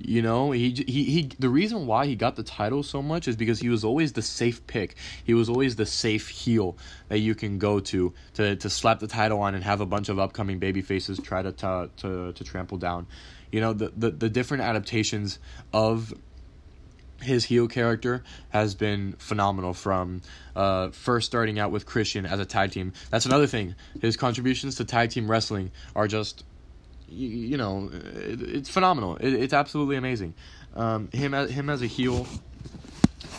[0.00, 3.36] You know, he, he he the reason why he got the title so much is
[3.36, 4.96] because he was always the safe pick.
[5.24, 6.76] He was always the safe heel
[7.08, 10.08] that you can go to to to slap the title on and have a bunch
[10.08, 13.06] of upcoming baby faces try to to to, to trample down.
[13.50, 15.40] You know, the, the the different adaptations
[15.72, 16.14] of
[17.20, 20.22] his heel character has been phenomenal from
[20.54, 22.92] uh, first starting out with Christian as a tag team.
[23.10, 23.74] That's another thing.
[24.00, 26.44] His contributions to tag team wrestling are just
[27.08, 29.16] you, you know, it, it's phenomenal.
[29.16, 30.34] It, it's absolutely amazing.
[30.74, 32.26] Um, him as him as a heel.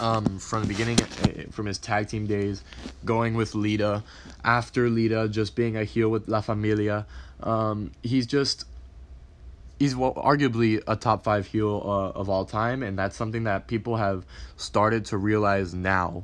[0.02, 2.64] Um, from the beginning, uh, from his tag team days,
[3.04, 4.02] going with Lita,
[4.46, 7.06] after Lita, just being a heel with La Familia,
[7.44, 8.64] um, he's just
[9.78, 13.68] he's well, arguably a top five heel uh, of all time, and that's something that
[13.68, 16.24] people have started to realize now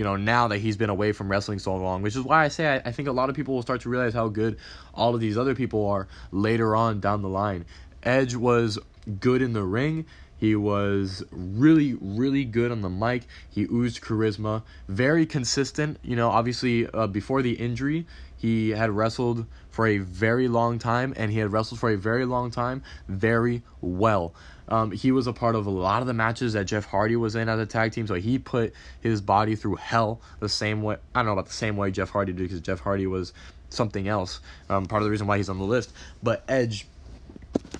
[0.00, 2.48] you know, now that he's been away from wrestling so long, which is why I
[2.48, 4.56] say I, I think a lot of people will start to realize how good
[4.94, 7.66] all of these other people are later on down the line.
[8.02, 8.78] Edge was
[9.20, 10.06] good in the ring.
[10.38, 13.24] He was really, really good on the mic.
[13.50, 15.98] He oozed charisma, very consistent.
[16.02, 18.06] You know, obviously, uh, before the injury,
[18.38, 22.24] he had wrestled for a very long time, and he had wrestled for a very
[22.24, 24.32] long time very well.
[24.70, 27.34] Um, he was a part of a lot of the matches that Jeff Hardy was
[27.34, 30.96] in as a tag team, so he put his body through hell the same way.
[31.14, 33.32] I don't know about the same way Jeff Hardy did because Jeff Hardy was
[33.68, 34.40] something else.
[34.68, 35.92] Um, part of the reason why he's on the list,
[36.22, 36.86] but Edge,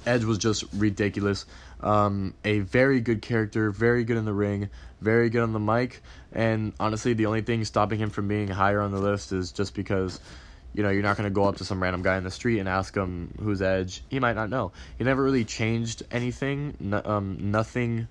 [0.05, 1.47] Edge was just ridiculous.
[1.81, 4.69] Um, a very good character, very good in the ring,
[5.01, 8.81] very good on the mic, and honestly, the only thing stopping him from being higher
[8.81, 10.21] on the list is just because
[10.73, 12.59] you know, you're not going to go up to some random guy in the street
[12.59, 14.03] and ask him who's Edge.
[14.09, 14.73] He might not know.
[14.99, 16.77] He never really changed anything.
[16.79, 18.09] No, um, nothing,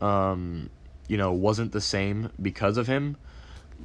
[0.00, 0.70] um,
[1.08, 3.16] you know, wasn't the same because of him.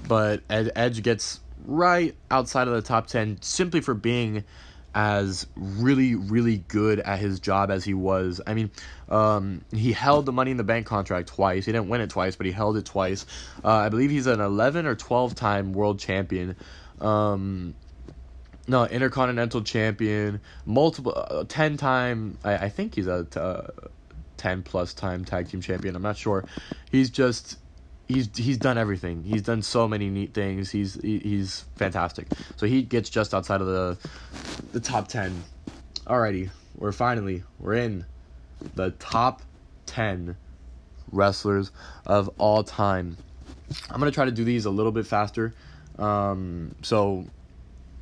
[0.08, 4.44] But Ed, Edge gets right outside of the top 10 simply for being
[4.94, 8.42] as really, really good at his job as he was.
[8.46, 8.72] I mean,
[9.10, 11.66] um, he held the Money in the Bank contract twice.
[11.66, 13.26] He didn't win it twice, but he held it twice.
[13.64, 16.56] Uh, I believe he's an 11 or 12 time world champion.
[17.00, 17.74] Um,
[18.68, 23.68] no, Intercontinental Champion, multiple, uh, 10 time, I, I think he's a uh,
[24.38, 25.96] 10 plus time tag team champion.
[25.96, 26.46] I'm not sure.
[26.92, 27.58] He's just,
[28.08, 29.24] he's he's done everything.
[29.24, 30.70] He's done so many neat things.
[30.72, 32.28] He's he, he's fantastic.
[32.56, 33.98] So he gets just outside of the
[34.74, 35.44] the top 10.
[36.06, 38.06] Alrighty, we're finally, we're in
[38.76, 39.42] the top
[39.86, 40.36] 10
[41.12, 41.72] wrestlers
[42.06, 43.18] of all time.
[43.90, 45.54] I'm to try to do these a little bit faster.
[45.98, 47.26] Um, so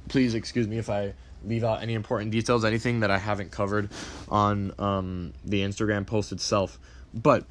[0.10, 1.14] please excuse me if I
[1.46, 3.90] leave out any important details, anything that I haven't covered
[4.28, 6.78] on um, the Instagram post itself.
[7.14, 7.46] But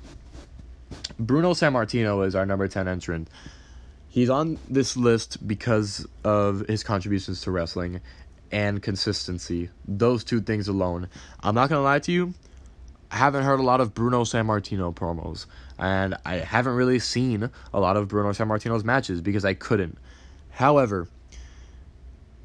[1.18, 3.28] Bruno Sammartino is our number 10 entrant.
[4.08, 8.00] He's on this list because of his contributions to wrestling
[8.50, 9.70] and consistency.
[9.86, 11.08] Those two things alone.
[11.42, 12.34] I'm not going to lie to you.
[13.10, 15.46] I haven't heard a lot of Bruno Sammartino promos,
[15.78, 19.96] and I haven't really seen a lot of Bruno Sammartino's matches because I couldn't.
[20.50, 21.08] However,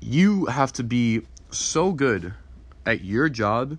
[0.03, 2.33] you have to be so good
[2.85, 3.77] at your job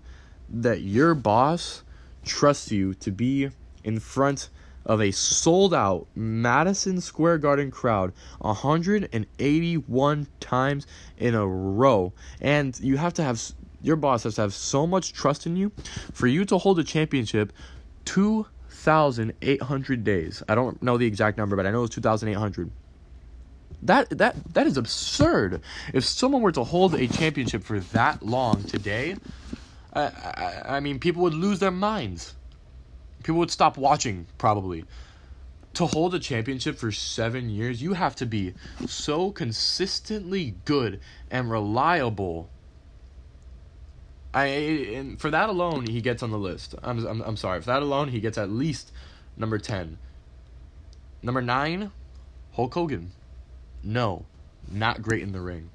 [0.49, 1.83] that your boss
[2.25, 3.51] trusts you to be
[3.83, 4.49] in front
[4.87, 10.87] of a sold out Madison Square Garden crowd 181 times
[11.18, 12.12] in a row.
[12.41, 13.43] And you have to have,
[13.83, 15.72] your boss has to have so much trust in you
[16.12, 17.53] for you to hold a championship
[18.05, 20.43] 2,800 days.
[20.49, 22.70] I don't know the exact number, but I know it's 2,800.
[23.85, 25.61] That that that is absurd.
[25.93, 29.16] If someone were to hold a championship for that long today,
[29.93, 32.35] I, I, I mean, people would lose their minds.
[33.22, 34.85] People would stop watching probably.
[35.74, 38.55] To hold a championship for seven years, you have to be
[38.87, 42.49] so consistently good and reliable.
[44.32, 46.74] I and for that alone, he gets on the list.
[46.82, 47.61] I'm I'm, I'm sorry.
[47.61, 48.93] For that alone, he gets at least
[49.37, 49.99] number ten.
[51.22, 51.91] Number nine,
[52.53, 53.12] Hulk Hogan.
[53.85, 54.24] No,
[54.70, 55.70] not great in the ring.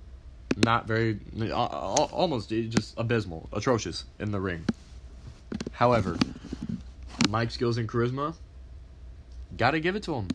[0.58, 1.20] Not very,
[1.54, 4.66] almost just abysmal, atrocious in the ring.
[5.72, 6.18] However,
[7.30, 8.36] Mike's skills and charisma,
[9.56, 10.28] gotta give it to him.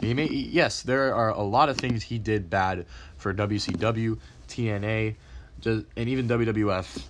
[0.00, 2.86] He may, yes, there are a lot of things he did bad
[3.18, 4.18] for WCW,
[4.48, 5.16] TNA,
[5.60, 7.02] just and even WWF.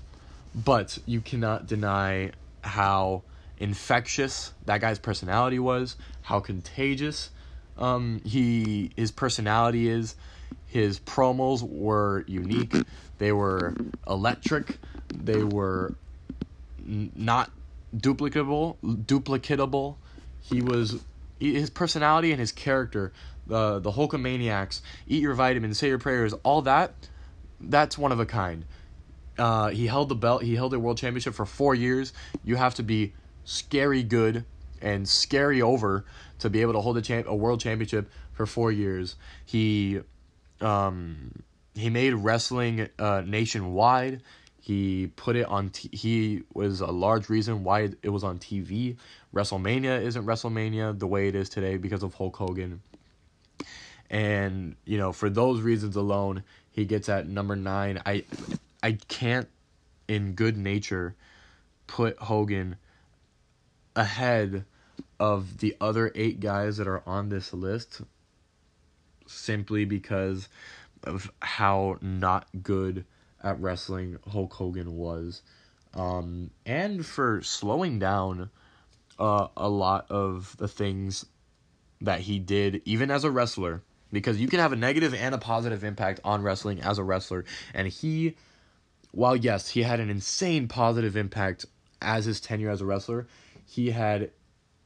[0.55, 2.33] But you cannot deny
[2.63, 3.23] how
[3.59, 7.31] infectious that guy's personality was, how contagious
[7.77, 10.17] um, he his personality is.
[10.67, 12.75] His promos were unique.
[13.19, 13.75] They were
[14.07, 14.79] electric.
[15.09, 15.95] They were
[16.87, 17.51] n- not
[17.97, 18.77] duplicable.
[18.83, 19.97] Duplicatable.
[20.41, 21.03] He was
[21.41, 23.13] his personality and his character.
[23.47, 26.95] The the Hulkamaniacs, eat your vitamins, say your prayers, all that.
[27.61, 28.65] That's one of a kind.
[29.37, 30.43] Uh, he held the belt.
[30.43, 32.13] He held the world championship for four years.
[32.45, 33.15] You have to be
[33.45, 34.45] scary good
[34.81, 36.05] and scary over
[36.41, 39.17] to be able to hold a champ a world championship for four years.
[39.45, 40.01] He
[40.61, 41.43] um,
[41.75, 44.23] he made wrestling uh, nationwide.
[44.61, 45.71] He put it on.
[45.71, 48.97] T- he was a large reason why it was on TV.
[49.35, 52.83] WrestleMania isn't WrestleMania the way it is today because of Hulk Hogan.
[54.11, 58.03] And you know, for those reasons alone, he gets at number nine.
[58.05, 58.25] I,
[58.83, 59.49] I can't,
[60.09, 61.15] in good nature,
[61.87, 62.77] put Hogan
[63.95, 64.65] ahead
[65.21, 68.01] of the other eight guys that are on this list
[69.27, 70.49] simply because
[71.05, 73.05] of how not good
[73.43, 75.43] at wrestling Hulk Hogan was.
[75.95, 78.51] Um, and for slowing down
[79.19, 81.27] uh, a lot of the things
[82.01, 85.39] that he did, even as a wrestler, because you can have a negative and a
[85.39, 87.45] positive impact on wrestling as a wrestler.
[87.75, 88.37] And he,
[89.13, 91.67] while yes, he had an insane positive impact
[92.01, 93.27] as his tenure as a wrestler,
[93.67, 94.31] he had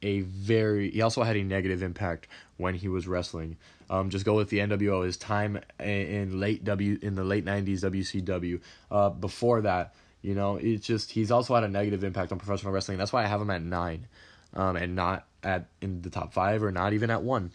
[0.05, 2.27] a very he also had a negative impact
[2.57, 3.57] when he was wrestling.
[3.89, 5.03] Um, just go with the NWO.
[5.03, 8.61] His time in late W in the late nineties WCW.
[8.91, 12.71] Uh, before that, you know, it's just he's also had a negative impact on professional
[12.71, 12.99] wrestling.
[12.99, 14.07] That's why I have him at nine,
[14.53, 17.51] um, and not at in the top five or not even at one.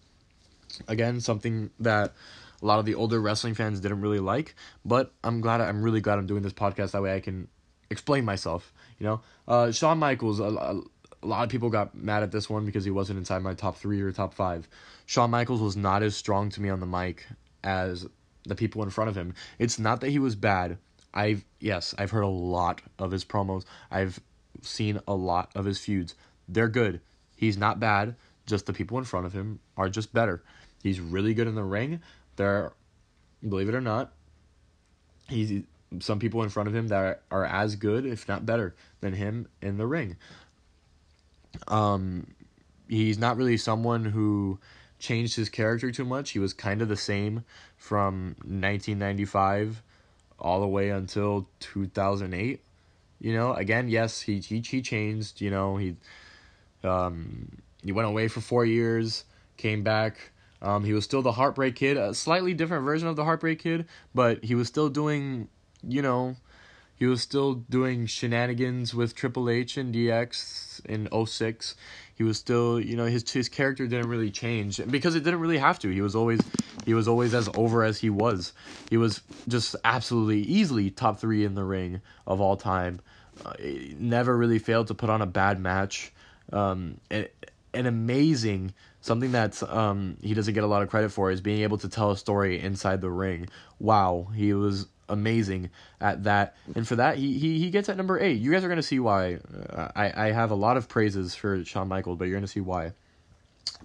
[0.88, 2.14] Again, something that
[2.61, 6.01] a lot of the older wrestling fans didn't really like, but I'm glad I'm really
[6.01, 6.90] glad I'm doing this podcast.
[6.92, 7.46] That way I can
[7.90, 8.72] explain myself.
[8.98, 10.40] You know, uh, Shawn Michaels.
[10.40, 10.80] Uh,
[11.22, 13.76] a lot of people got mad at this one because he wasn't inside my top
[13.76, 14.68] three or top five.
[15.06, 17.26] Shawn Michaels was not as strong to me on the mic
[17.62, 18.06] as
[18.44, 19.34] the people in front of him.
[19.58, 20.78] It's not that he was bad.
[21.12, 23.64] I've yes, I've heard a lot of his promos.
[23.90, 24.20] I've
[24.62, 26.14] seen a lot of his feuds.
[26.48, 27.00] They're good.
[27.36, 28.16] He's not bad.
[28.46, 30.42] Just the people in front of him are just better.
[30.82, 32.00] He's really good in the ring.
[32.36, 32.72] There,
[33.46, 34.12] believe it or not,
[35.28, 35.64] he's
[35.98, 39.12] some people in front of him that are, are as good, if not better, than
[39.12, 40.16] him in the ring.
[41.68, 42.26] Um,
[42.88, 44.59] he's not really someone who
[44.98, 46.30] changed his character too much.
[46.30, 47.44] He was kind of the same
[47.76, 49.82] from 1995
[50.38, 52.62] all the way until 2008.
[53.20, 55.40] You know, again, yes, he he, he changed.
[55.40, 55.96] You know, he
[56.82, 59.24] um, he went away for four years,
[59.57, 60.32] came back.
[60.62, 63.86] Um, he was still the Heartbreak Kid, a slightly different version of the Heartbreak Kid,
[64.14, 65.48] but he was still doing,
[65.82, 66.36] you know,
[67.01, 71.74] he was still doing shenanigans with Triple H and DX in 06.
[72.14, 75.57] He was still, you know, his his character didn't really change because it didn't really
[75.57, 75.88] have to.
[75.88, 76.40] He was always
[76.84, 78.53] he was always as over as he was.
[78.90, 83.01] He was just absolutely easily top 3 in the ring of all time.
[83.46, 83.55] Uh,
[83.98, 86.12] never really failed to put on a bad match.
[86.53, 87.28] Um, an,
[87.72, 91.62] an amazing something that um, he doesn't get a lot of credit for is being
[91.62, 93.48] able to tell a story inside the ring.
[93.78, 96.56] Wow, he was amazing at that.
[96.74, 98.40] And for that, he he, he gets at number eight.
[98.40, 99.38] You guys are gonna see why.
[99.70, 102.61] Uh, I I have a lot of praises for Shawn Michaels, but you're gonna see
[102.61, 102.92] why.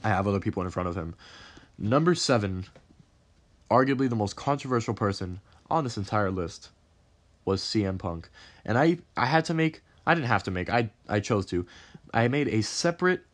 [0.04, 1.16] I have other people in front of him.
[1.78, 2.66] Number seven,
[3.70, 6.70] arguably the most controversial person on this entire list,
[7.44, 8.30] was CM Punk,
[8.64, 9.82] and I I had to make.
[10.08, 10.70] I didn't have to make.
[10.70, 11.66] I I chose to.
[12.14, 13.26] I made a separate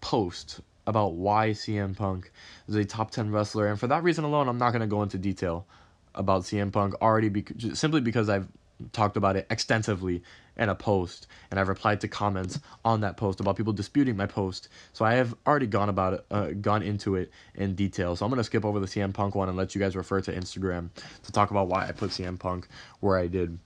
[0.00, 2.30] post about why CM Punk
[2.68, 5.02] is a top 10 wrestler and for that reason alone I'm not going to go
[5.02, 5.66] into detail
[6.14, 8.48] about CM Punk already because simply because I've
[8.92, 10.22] talked about it extensively
[10.56, 14.26] in a post and I've replied to comments on that post about people disputing my
[14.26, 14.68] post.
[14.92, 18.16] So I have already gone about it, uh, gone into it in detail.
[18.16, 20.32] So I'm gonna skip over the CM Punk one and let you guys refer to
[20.32, 20.90] Instagram
[21.24, 22.68] to talk about why I put CM Punk
[23.00, 23.58] where I did.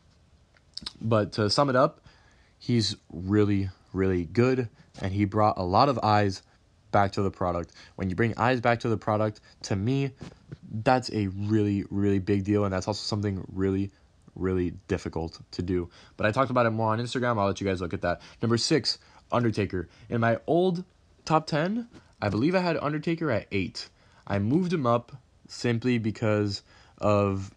[1.01, 2.01] But to sum it up,
[2.59, 4.69] he's really really good
[5.01, 6.43] and he brought a lot of eyes
[6.95, 7.73] back to the product.
[7.97, 10.13] When you bring eyes back to the product, to me,
[10.85, 13.91] that's a really, really big deal, and that's also something really,
[14.37, 15.91] really difficult to do.
[16.17, 17.37] But I talked about it more on Instagram.
[17.37, 18.23] I'll let you guys look at that.
[18.41, 18.99] Number six,
[19.33, 19.89] Undertaker.
[20.09, 20.85] In my old
[21.25, 21.89] top 10,
[22.23, 23.89] I believe I had Undertaker at eight.
[24.29, 25.11] I moved him up
[25.49, 26.63] simply because
[26.99, 27.51] of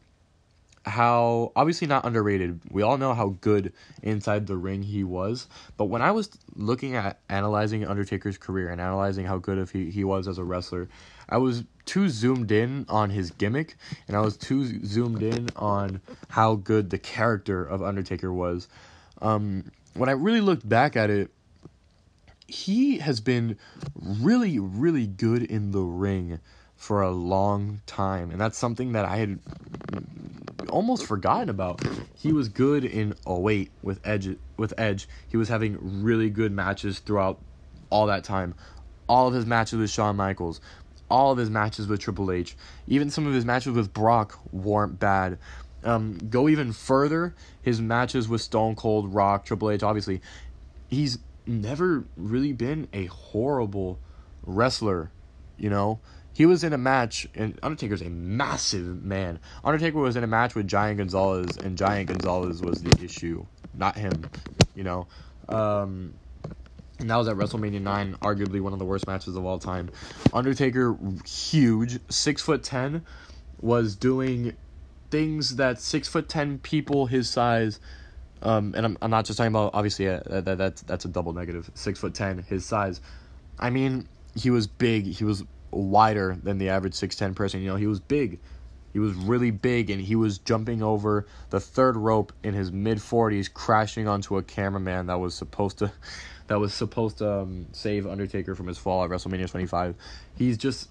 [0.88, 2.62] how obviously not underrated.
[2.72, 5.48] We all know how good inside the ring he was.
[5.76, 9.92] But when I was looking at analyzing Undertaker's career and analyzing how good if he,
[9.92, 10.88] he was as a wrestler,
[11.30, 13.76] I was too zoomed in on his gimmick,
[14.08, 18.68] and I was too zoomed in on how good the character of Undertaker was.
[19.22, 21.32] Um, when I really looked back at it,
[22.48, 23.58] he has been
[23.96, 26.40] really, really good in the ring
[26.78, 29.40] for a long time, and that's something that I had
[30.70, 31.82] almost forgotten about.
[32.16, 35.08] He was good in 08 with Edge with Edge.
[35.28, 37.40] He was having really good matches throughout
[37.90, 38.54] all that time.
[39.10, 40.62] All of his matches with Shawn Michaels,
[41.10, 42.56] all of his matches with Triple H,
[42.88, 45.40] even some of his matches with Brock weren't bad.
[45.84, 50.22] Um, go even further, his matches with Stone Cold, Rock, Triple H, obviously,
[50.88, 54.00] he's never really been a horrible
[54.44, 55.12] wrestler,
[55.58, 56.00] you know?
[56.38, 59.40] He was in a match, and Undertaker's a massive man.
[59.64, 63.98] Undertaker was in a match with Giant Gonzalez, and Giant Gonzalez was the issue, not
[63.98, 64.30] him.
[64.76, 65.08] You know,
[65.50, 66.14] um,
[67.00, 69.90] and that was at WrestleMania nine, arguably one of the worst matches of all time.
[70.32, 73.04] Undertaker, huge, six foot ten,
[73.60, 74.56] was doing
[75.10, 77.80] things that six foot ten people his size.
[78.44, 81.34] Um, and I'm, I'm not just talking about obviously uh, that, that's that's a double
[81.34, 81.72] negative.
[81.74, 83.02] Six foot ten, his size.
[83.58, 85.08] I mean, he was big.
[85.08, 87.62] He was wider than the average 6'10 person.
[87.62, 88.40] You know, he was big.
[88.94, 92.98] He was really big and he was jumping over the third rope in his mid
[92.98, 95.92] 40s crashing onto a cameraman that was supposed to
[96.48, 99.96] that was supposed to um, save Undertaker from his fall at WrestleMania 25.
[100.36, 100.90] He's just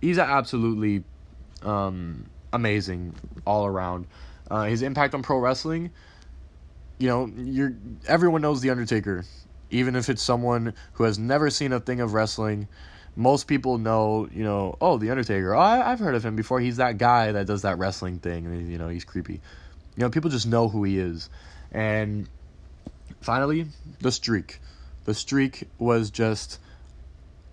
[0.00, 1.04] he's absolutely
[1.62, 3.14] um, amazing
[3.46, 4.06] all around.
[4.50, 5.90] Uh, his impact on pro wrestling,
[6.98, 7.74] you know, you're
[8.08, 9.24] everyone knows the Undertaker,
[9.70, 12.68] even if it's someone who has never seen a thing of wrestling
[13.16, 15.54] most people know, you know, oh, The Undertaker.
[15.54, 16.60] Oh, I, have heard of him before.
[16.60, 18.46] He's that guy that does that wrestling thing.
[18.46, 19.34] And, you know, he's creepy.
[19.34, 21.30] You know, people just know who he is.
[21.70, 22.28] And
[23.20, 23.66] finally,
[24.00, 24.60] the streak.
[25.04, 26.58] The streak was just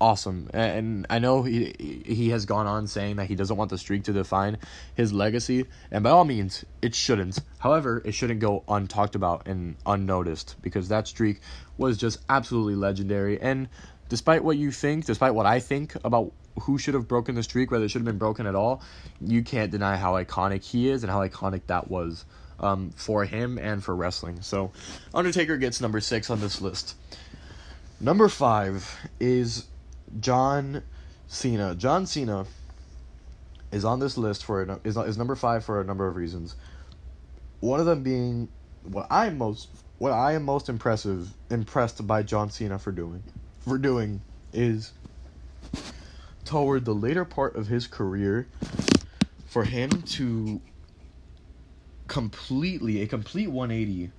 [0.02, 0.50] awesome.
[0.54, 4.04] And I know he he has gone on saying that he doesn't want the streak
[4.06, 4.58] to define
[4.96, 7.40] his legacy, and by all means, it shouldn't.
[7.60, 11.40] However, it shouldn't go untalked about and unnoticed because that streak
[11.78, 13.40] was just absolutely legendary.
[13.40, 13.70] And
[14.12, 16.34] despite what you think, despite what I think about
[16.64, 18.82] who should have broken the streak, whether it should have been broken at all,
[19.22, 22.26] you can't deny how iconic he is and how iconic that was
[22.60, 24.42] um, for him and for wrestling.
[24.42, 24.74] So,
[25.14, 26.96] Undertaker gets number six on this list.
[28.02, 29.68] Number five is
[30.20, 30.84] John
[31.28, 31.74] Cena.
[31.76, 32.46] John Cena
[33.72, 36.58] is on this list for is is number five for a number of reasons.
[37.62, 38.50] One of them being
[38.84, 43.24] what I'm most what I am most impressive impressed by John Cena for doing
[43.62, 44.22] for doing
[44.54, 44.94] is
[46.44, 48.48] toward the later part of his career
[49.46, 50.62] for him to
[52.08, 54.12] completely a complete 180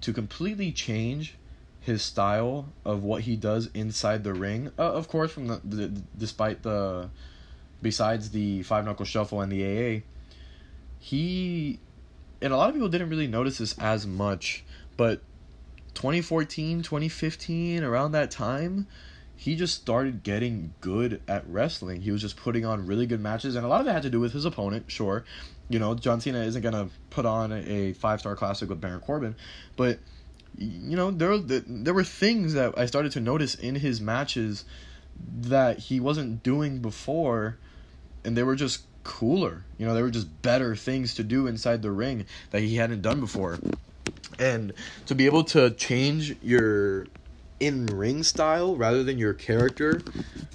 [0.00, 1.36] to completely change
[1.80, 4.70] his style of what he does inside the ring.
[4.78, 7.08] Uh, of course from the, the despite the
[7.80, 10.02] besides the five knuckle shuffle and the AA
[10.98, 11.80] he
[12.40, 14.64] and a lot of people didn't really notice this as much
[14.96, 15.20] but
[15.94, 18.86] 2014, 2015, around that time,
[19.36, 22.00] he just started getting good at wrestling.
[22.02, 24.10] He was just putting on really good matches, and a lot of it had to
[24.10, 25.24] do with his opponent, sure.
[25.68, 29.00] You know, John Cena isn't going to put on a five star classic with Baron
[29.00, 29.34] Corbin,
[29.76, 29.98] but,
[30.56, 34.64] you know, there, there were things that I started to notice in his matches
[35.40, 37.58] that he wasn't doing before,
[38.24, 39.64] and they were just cooler.
[39.78, 43.02] You know, they were just better things to do inside the ring that he hadn't
[43.02, 43.58] done before
[44.38, 44.72] and
[45.06, 47.06] to be able to change your
[47.60, 50.02] in ring style rather than your character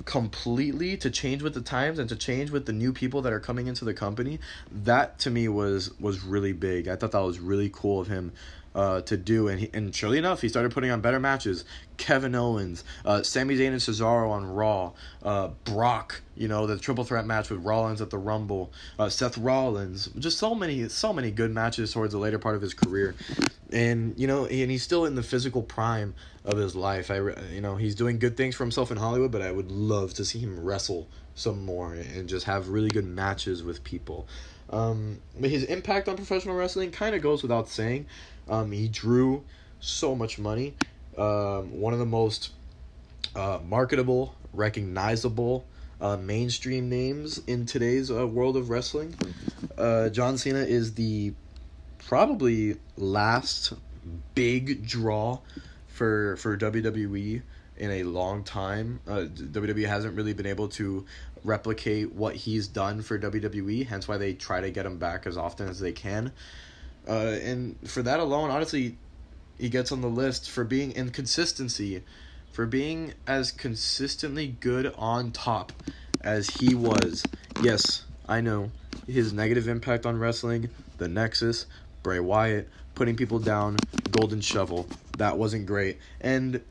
[0.05, 3.39] completely to change with the times and to change with the new people that are
[3.39, 4.39] coming into the company
[4.71, 6.87] that to me was was really big.
[6.87, 8.33] I thought that was really cool of him
[8.77, 11.65] uh, to do, and he, and surely enough, he started putting on better matches.
[11.97, 17.03] Kevin Owens, uh, Sami Zayn and Cesaro on Raw, uh, Brock, you know the triple
[17.03, 21.31] threat match with Rollins at the Rumble, uh, Seth Rollins, just so many so many
[21.31, 23.15] good matches towards the later part of his career,
[23.71, 26.13] and you know, and he's still in the physical prime
[26.45, 27.09] of his life.
[27.09, 27.17] I
[27.51, 30.23] you know he's doing good things for himself in Hollywood, but I would love to
[30.23, 34.27] see him wrestle some more and just have really good matches with people.
[34.69, 38.05] Um, but his impact on professional wrestling kind of goes without saying.
[38.49, 39.43] Um, he drew
[39.79, 40.73] so much money.
[41.17, 42.51] Um, one of the most
[43.35, 45.65] uh, marketable, recognizable,
[45.99, 49.15] uh, mainstream names in today's uh, world of wrestling.
[49.77, 51.33] Uh, John Cena is the
[51.97, 53.73] probably last
[54.35, 55.39] big draw
[55.87, 57.41] for for WWE
[57.77, 58.99] in a long time.
[59.07, 61.05] Uh, WWE hasn't really been able to
[61.43, 65.37] replicate what he's done for WWE, hence why they try to get him back as
[65.37, 66.31] often as they can.
[67.07, 68.97] Uh, and for that alone, honestly,
[69.57, 72.03] he gets on the list for being inconsistency,
[72.51, 75.71] for being as consistently good on top
[76.21, 77.23] as he was
[77.63, 78.71] yes, I know
[79.07, 81.65] his negative impact on wrestling, the Nexus,
[82.03, 83.77] Bray Wyatt, putting people down,
[84.11, 84.87] Golden Shovel.
[85.17, 85.97] That wasn't great.
[86.21, 86.61] And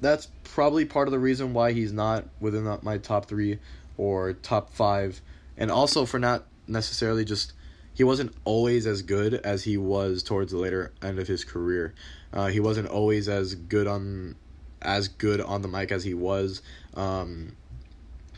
[0.00, 3.58] that's probably part of the reason why he's not within my top three
[3.96, 5.20] or top five.
[5.56, 7.52] And also for not necessarily just.
[7.94, 11.94] He wasn't always as good as he was towards the later end of his career.
[12.32, 14.34] Uh, he wasn't always as good on
[14.82, 16.60] as good on the mic as he was
[16.94, 17.56] um,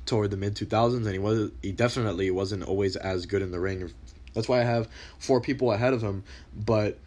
[0.06, 3.58] toward the mid 2000s and he was he definitely wasn't always as good in the
[3.58, 3.92] ring
[4.32, 4.88] that's why I have
[5.18, 6.22] four people ahead of him
[6.54, 6.98] but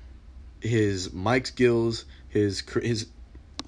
[0.59, 3.07] his mic skills his his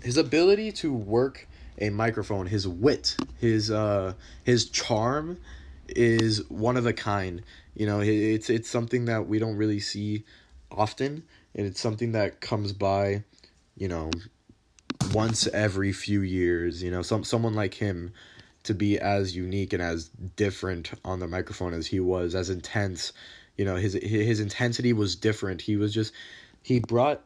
[0.04, 4.14] his ability to work a microphone his wit his uh
[4.44, 5.38] his charm
[5.88, 7.42] is one of a kind
[7.82, 10.24] you know it's it's something that we don't really see
[10.72, 11.24] often
[11.56, 13.24] and it's something that comes by
[13.76, 14.12] you know
[15.14, 18.14] once every few years you know some someone like him
[18.64, 23.12] to be as unique and as different on the microphone as he was, as intense.
[23.58, 25.62] You know, his his intensity was different.
[25.62, 26.14] He was just
[26.62, 27.22] he brought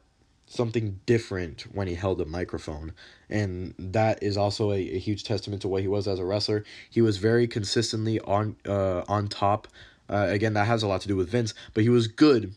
[0.48, 2.94] something different when he held a microphone.
[3.30, 6.64] And that is also a, a huge testament to what he was as a wrestler.
[6.90, 9.68] He was very consistently on uh on top.
[10.10, 12.56] Uh, again, that has a lot to do with Vince, but he was good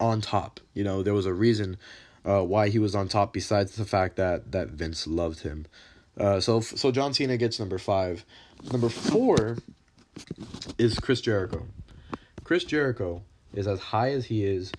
[0.00, 0.60] on top.
[0.72, 1.76] You know, there was a reason
[2.24, 5.66] uh, why he was on top besides the fact that that Vince loved him.
[6.18, 8.24] Uh, so so John Cena gets number five.
[8.72, 9.58] Number four
[10.78, 11.66] is Chris Jericho.
[12.44, 14.72] Chris Jericho is as high as he is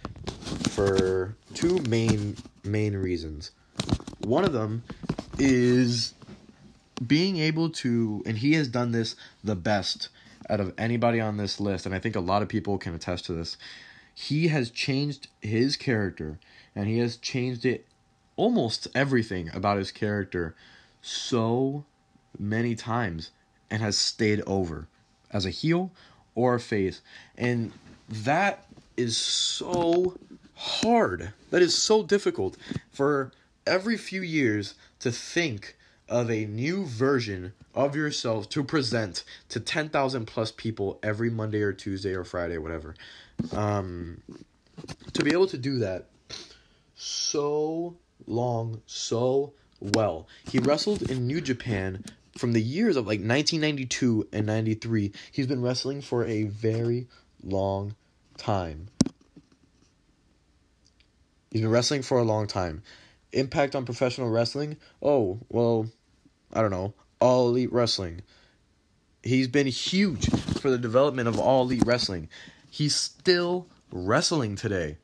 [0.69, 3.51] for two main main reasons.
[4.19, 4.83] One of them
[5.37, 6.13] is
[7.05, 10.09] being able to, and he has done this the best
[10.49, 13.25] out of anybody on this list, and I think a lot of people can attest
[13.25, 13.57] to this.
[14.13, 16.39] He has changed his character,
[16.75, 17.85] and he has changed it
[18.35, 20.55] almost everything about his character
[21.01, 21.85] so
[22.37, 23.31] many times
[23.69, 24.87] and has stayed over
[25.31, 25.91] as a heel
[26.33, 27.01] or a face.
[27.37, 27.71] And
[28.09, 28.65] that
[28.97, 30.17] is so
[30.55, 31.33] hard.
[31.51, 32.57] That is so difficult
[32.91, 33.31] for
[33.65, 35.75] every few years to think
[36.07, 41.73] of a new version of yourself to present to 10,000 plus people every Monday or
[41.73, 42.95] Tuesday or Friday, whatever.
[43.51, 44.21] Um,
[45.13, 46.07] to be able to do that
[46.95, 47.95] so
[48.27, 50.27] long, so well.
[50.49, 52.03] He wrestled in New Japan
[52.37, 55.11] from the years of like 1992 and 93.
[55.31, 57.07] He's been wrestling for a very
[57.43, 57.95] long
[58.37, 58.87] time.
[61.51, 62.83] He's been wrestling for a long time.
[63.31, 64.77] Impact on professional wrestling?
[65.01, 65.89] Oh, well,
[66.55, 66.95] I don't know.
[67.19, 68.21] All Elite Wrestling.
[69.21, 72.29] He's been huge for the development of All Elite Wrestling.
[72.69, 74.97] He's still wrestling today.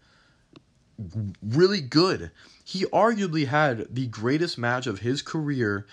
[1.41, 2.32] Really good
[2.72, 5.86] he arguably had the greatest match of his career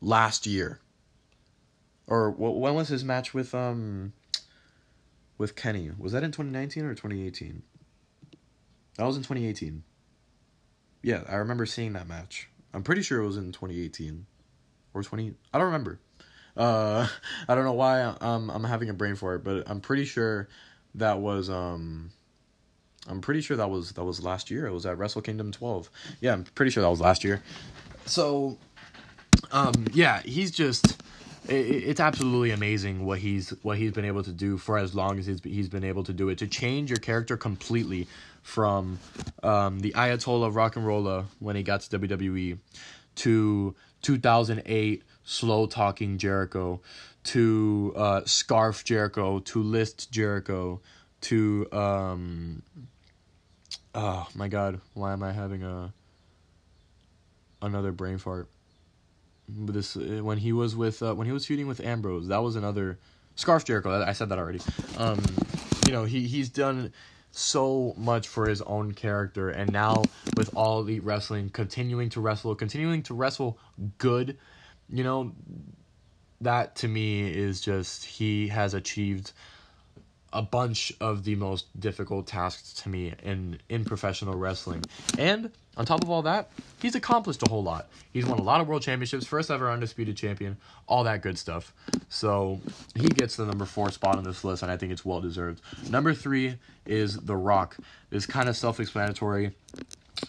[0.00, 0.80] last year.
[2.08, 4.12] Or when was his match with um
[5.38, 5.92] with Kenny?
[5.96, 7.62] Was that in 2019 or 2018?
[8.96, 9.84] That was in 2018.
[11.02, 12.48] Yeah, I remember seeing that match.
[12.72, 14.26] I'm pretty sure it was in 2018
[14.94, 15.98] or 20 I don't remember.
[16.56, 17.06] Uh
[17.48, 20.48] I don't know why um I'm having a brain for it, but I'm pretty sure
[20.94, 22.10] that was um
[23.08, 24.66] I'm pretty sure that was that was last year.
[24.66, 25.90] It was at Wrestle Kingdom 12.
[26.20, 27.42] Yeah, I'm pretty sure that was last year.
[28.06, 28.58] So,
[29.52, 31.02] um, yeah, he's just
[31.46, 35.26] it's absolutely amazing what he's what he's been able to do for as long as
[35.26, 38.06] he's he's been able to do it to change your character completely
[38.42, 38.98] from
[39.42, 42.58] um, the Ayatollah Rock and Roller when he got to WWE
[43.16, 43.74] to
[44.04, 46.80] 2008 slow talking Jericho
[47.24, 50.80] to uh, Scarf Jericho to List Jericho
[51.22, 52.62] to um,
[53.94, 55.92] Oh my god, why am I having a
[57.62, 58.48] another brain fart?
[59.48, 62.56] This uh, when he was with uh, when he was feuding with Ambrose, that was
[62.56, 62.98] another
[63.36, 64.02] Scarf Jericho.
[64.02, 64.60] I said that already.
[64.98, 65.22] Um,
[65.86, 66.92] you know he he's done
[67.36, 72.54] so much for his own character, and now with all elite wrestling, continuing to wrestle,
[72.54, 73.58] continuing to wrestle
[73.98, 74.38] good,
[74.88, 75.32] you know,
[76.40, 79.32] that to me is just he has achieved
[80.34, 84.84] a bunch of the most difficult tasks to me in in professional wrestling.
[85.16, 86.50] And on top of all that,
[86.82, 87.88] he's accomplished a whole lot.
[88.12, 90.56] He's won a lot of world championships, first ever undisputed champion,
[90.86, 91.72] all that good stuff.
[92.08, 92.60] So
[92.94, 95.60] he gets the number four spot on this list, and I think it's well deserved.
[95.88, 97.76] Number three is The Rock.
[98.10, 99.52] It's kind of self explanatory.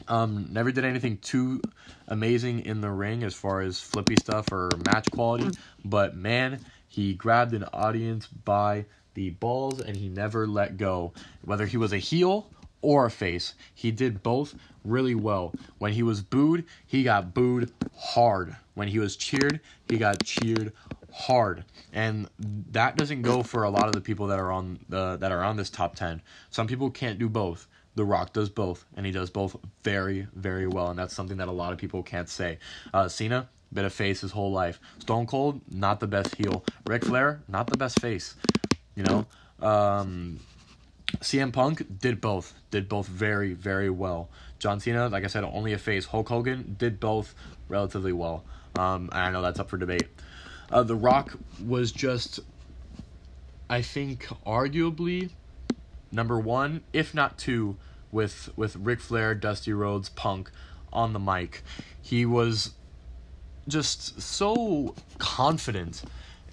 [0.07, 1.61] Um, never did anything too
[2.07, 7.13] amazing in the ring as far as flippy stuff or match quality, but man, he
[7.13, 8.85] grabbed an audience by
[9.15, 11.11] the balls and he never let go.
[11.43, 12.49] Whether he was a heel
[12.81, 15.53] or a face, he did both really well.
[15.79, 18.55] When he was booed, he got booed hard.
[18.75, 19.59] When he was cheered,
[19.89, 20.73] he got cheered
[21.11, 21.63] hard,
[21.93, 22.29] and
[22.71, 25.41] that doesn't go for a lot of the people that are on the that are
[25.41, 26.21] on this top ten.
[26.49, 27.67] Some people can't do both.
[27.95, 31.47] The Rock does both, and he does both very, very well, and that's something that
[31.47, 32.59] a lot of people can't say.
[32.93, 34.81] Uh, Cena, been a face his whole life.
[34.99, 36.65] Stone Cold, not the best heel.
[36.85, 38.35] Ric Flair, not the best face.
[38.95, 39.25] You know,
[39.61, 40.39] um,
[41.19, 44.29] CM Punk did both, did both very, very well.
[44.59, 46.05] John Cena, like I said, only a face.
[46.05, 47.35] Hulk Hogan did both
[47.67, 48.43] relatively well.
[48.77, 50.07] Um, I know that's up for debate.
[50.71, 52.39] Uh, the Rock was just,
[53.69, 55.31] I think, arguably
[56.11, 57.77] number one, if not two,
[58.11, 60.49] with with Ric Flair, Dusty Rhodes, Punk
[60.91, 61.61] on the mic.
[62.01, 62.71] He was
[63.67, 66.03] just so confident.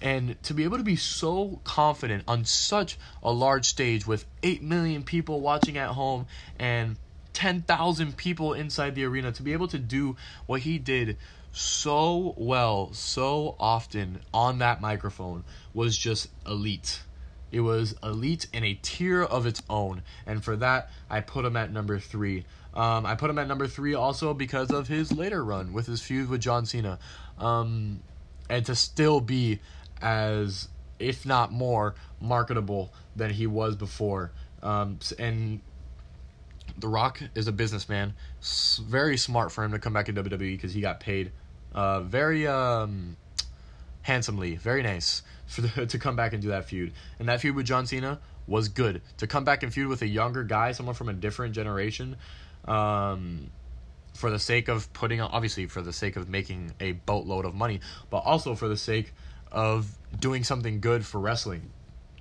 [0.03, 4.61] And to be able to be so confident on such a large stage with 8
[4.61, 6.27] million people watching at home
[6.59, 6.97] and
[7.31, 10.15] 10,000 people inside the arena, to be able to do
[10.45, 11.17] what he did
[11.51, 15.43] so well, so often on that microphone
[15.73, 17.01] was just elite.
[17.51, 21.55] It was elite in a tier of its own, and for that, I put him
[21.55, 22.45] at number three.
[22.73, 26.01] Um, I put him at number three also because of his later run with his
[26.01, 26.97] feud with John Cena,
[27.37, 27.99] um,
[28.49, 29.59] and to still be
[30.03, 30.67] as,
[30.99, 34.31] if not more, marketable than he was before.
[34.61, 35.61] Um, and
[36.77, 38.13] The Rock is a businessman.
[38.81, 41.31] Very smart for him to come back in WWE because he got paid
[41.73, 43.17] uh, very um,
[44.03, 46.93] handsomely, very nice for the, to come back and do that feud.
[47.19, 49.01] And that feud with John Cena was good.
[49.17, 52.17] To come back and feud with a younger guy, someone from a different generation,
[52.65, 53.49] um,
[54.13, 57.79] for the sake of putting obviously for the sake of making a boatload of money,
[58.09, 59.13] but also for the sake
[59.53, 61.71] of doing something good for wrestling.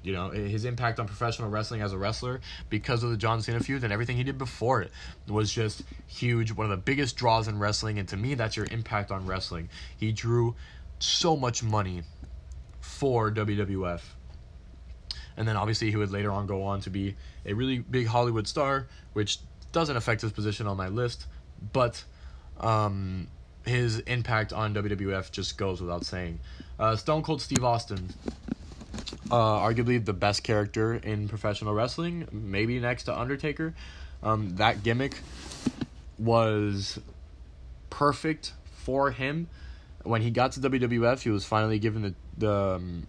[0.03, 3.61] You know, his impact on professional wrestling as a wrestler because of the John Cena
[3.61, 4.91] feud and everything he did before it
[5.29, 6.53] was just huge.
[6.53, 9.69] One of the biggest draws in wrestling, and to me, that's your impact on wrestling.
[9.97, 10.57] He drew
[10.99, 12.03] so much money
[12.81, 14.03] for WWF.
[15.37, 17.15] And then obviously he would later on go on to be
[17.47, 19.39] a really big Hollywood star, which
[19.71, 21.27] doesn't affect his position on my list,
[21.73, 22.05] but
[22.61, 23.29] um,
[23.65, 26.41] his impact on WWF just goes without saying.
[26.83, 28.13] Uh, Stone Cold Steve Austin,
[29.31, 33.73] uh, arguably the best character in professional wrestling, maybe next to Undertaker.
[34.21, 35.21] Um, that gimmick
[36.19, 36.99] was
[37.89, 39.49] perfect for him.
[40.03, 43.07] When he got to WWF, he was finally given the the um,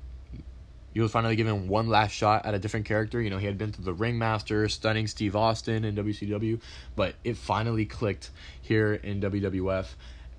[0.93, 3.19] he was finally given one last shot at a different character.
[3.19, 6.61] You know, he had been through the Ringmaster, stunning Steve Austin in WCW,
[6.95, 8.29] but it finally clicked
[8.61, 9.87] here in WWF,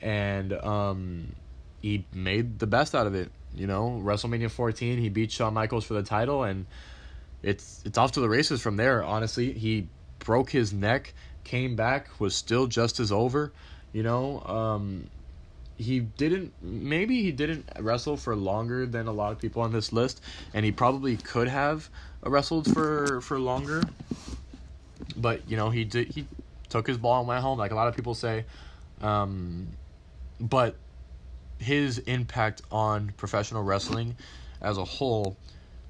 [0.01, 1.35] and um,
[1.85, 3.31] he made the best out of it.
[3.55, 6.65] You know, WrestleMania 14, he beat Shawn Michaels for the title, and
[7.43, 9.05] it's it's off to the races from there.
[9.05, 9.89] Honestly, he
[10.19, 11.13] broke his neck,
[11.45, 13.53] came back, was still just as over.
[13.93, 15.11] You know, um,
[15.77, 19.93] he didn't maybe he didn't wrestle for longer than a lot of people on this
[19.93, 20.23] list
[20.55, 21.91] and he probably could have
[22.23, 23.83] wrestled for for longer
[25.17, 26.25] but you know he did he
[26.69, 28.45] took his ball and went home like a lot of people say
[29.03, 29.67] um,
[30.41, 30.77] but
[31.59, 34.17] his impact on professional wrestling
[34.61, 35.37] as a whole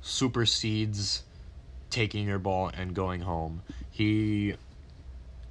[0.02, 1.22] supersedes
[1.90, 4.54] taking your ball and going home he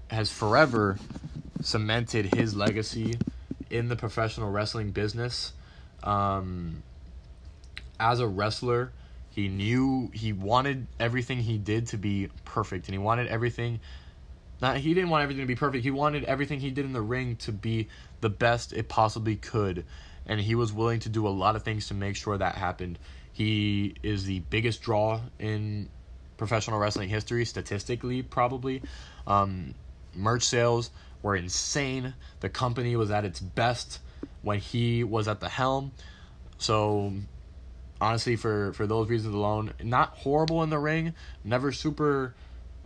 [0.10, 0.98] has forever
[1.62, 3.18] cemented his legacy
[3.70, 5.54] in the professional wrestling business.
[6.04, 6.84] Um,
[8.00, 8.92] as a wrestler,
[9.32, 13.80] he knew he wanted everything he did to be perfect, and he wanted everything.
[14.62, 15.84] Not he didn't want everything to be perfect.
[15.84, 17.88] He wanted everything he did in the ring to be
[18.24, 19.86] the best it possibly could,
[20.26, 22.98] and he was willing to do a lot of things to make sure that happened.
[23.34, 25.90] He is the biggest draw in
[26.38, 28.82] professional wrestling history, statistically, probably.
[29.28, 29.76] Um,
[30.16, 30.90] merch sales
[31.22, 32.14] were insane.
[32.40, 34.00] The company was at its best
[34.42, 35.92] when he was at the helm.
[36.58, 37.14] So
[38.00, 41.14] honestly for for those reasons alone, not horrible in the ring,
[41.44, 42.36] never super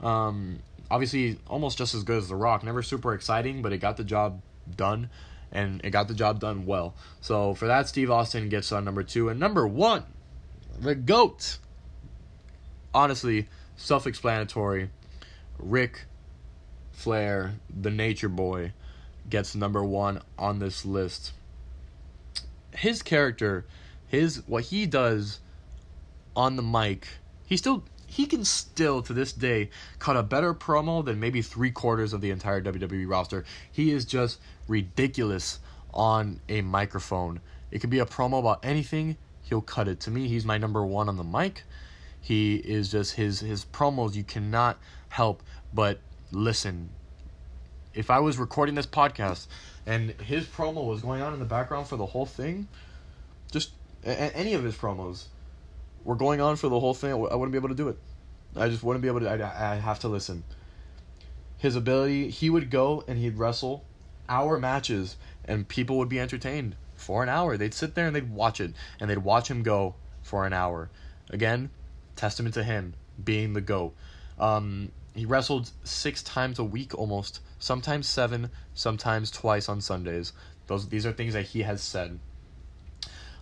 [0.02, 0.60] um
[0.90, 4.04] obviously almost just as good as The Rock, never super exciting, but it got the
[4.04, 4.42] job
[4.76, 5.10] done
[5.52, 6.94] and it got the job done well.
[7.22, 10.04] So for that Steve Austin gets on number 2 and number 1,
[10.80, 11.58] the GOAT.
[12.94, 14.90] Honestly, self-explanatory.
[15.60, 16.06] Ric
[16.92, 18.74] Flair, the Nature Boy,
[19.30, 21.34] gets number one on this list.
[22.76, 23.66] His character,
[24.08, 25.40] his what he does
[26.36, 27.08] on the mic,
[27.46, 29.70] he still he can still to this day
[30.00, 33.44] cut a better promo than maybe three quarters of the entire WWE roster.
[33.72, 35.60] He is just ridiculous
[35.94, 37.42] on a microphone.
[37.70, 40.00] It could be a promo about anything, he'll cut it.
[40.02, 41.64] To me, he's my number one on the mic.
[42.20, 44.16] He is just his his promos.
[44.16, 44.78] You cannot
[45.10, 45.44] help
[45.74, 46.00] but
[46.32, 46.90] listen.
[47.94, 49.48] If I was recording this podcast
[49.86, 52.68] and his promo was going on in the background for the whole thing,
[53.52, 53.72] just
[54.04, 55.26] any of his promos
[56.08, 58.00] were going on for the whole thing, I wouldn't be able to do it.
[58.56, 59.30] I just wouldn't be able to.
[59.30, 60.46] I, I have to listen.
[61.58, 63.84] His ability, he would go and he'd wrestle
[64.30, 67.58] hour matches, and people would be entertained for an hour.
[67.58, 70.90] They'd sit there and they'd watch it, and they'd watch him go for an hour.
[71.30, 71.72] Again,
[72.16, 73.94] testament to him being the GOAT.
[74.40, 80.32] Um, he wrestled six times a week almost, sometimes seven, sometimes twice on Sundays.
[80.68, 82.20] Those these are things that he has said.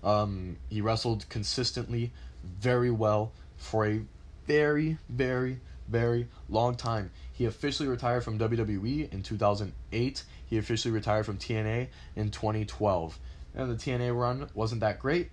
[0.04, 2.12] Um, he wrestled consistently,
[2.60, 4.02] very well for a
[4.48, 7.12] very, very, very long time.
[7.32, 10.24] He officially retired from WWE in 2008.
[10.46, 13.20] He officially retired from TNA in 2012.
[13.56, 15.32] And the TNA run wasn't that great.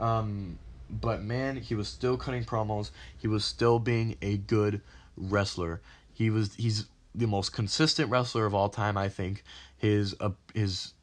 [0.00, 0.58] Um,
[0.90, 2.90] but man, he was still cutting promos.
[3.16, 4.80] He was still being a good
[5.16, 5.80] wrestler.
[6.12, 9.42] He was he's the most consistent wrestler of all time, I think.
[9.76, 10.94] His uh, his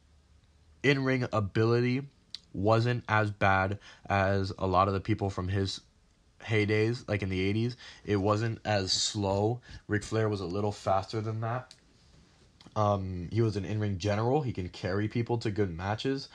[0.82, 2.02] in-ring ability
[2.56, 3.78] wasn't as bad
[4.08, 5.80] as a lot of the people from his
[6.42, 7.76] heydays, like in the 80s.
[8.04, 9.60] It wasn't as slow.
[9.88, 11.74] Ric Flair was a little faster than that.
[12.74, 14.42] Um, he was an in-ring general.
[14.42, 16.28] He can carry people to good matches.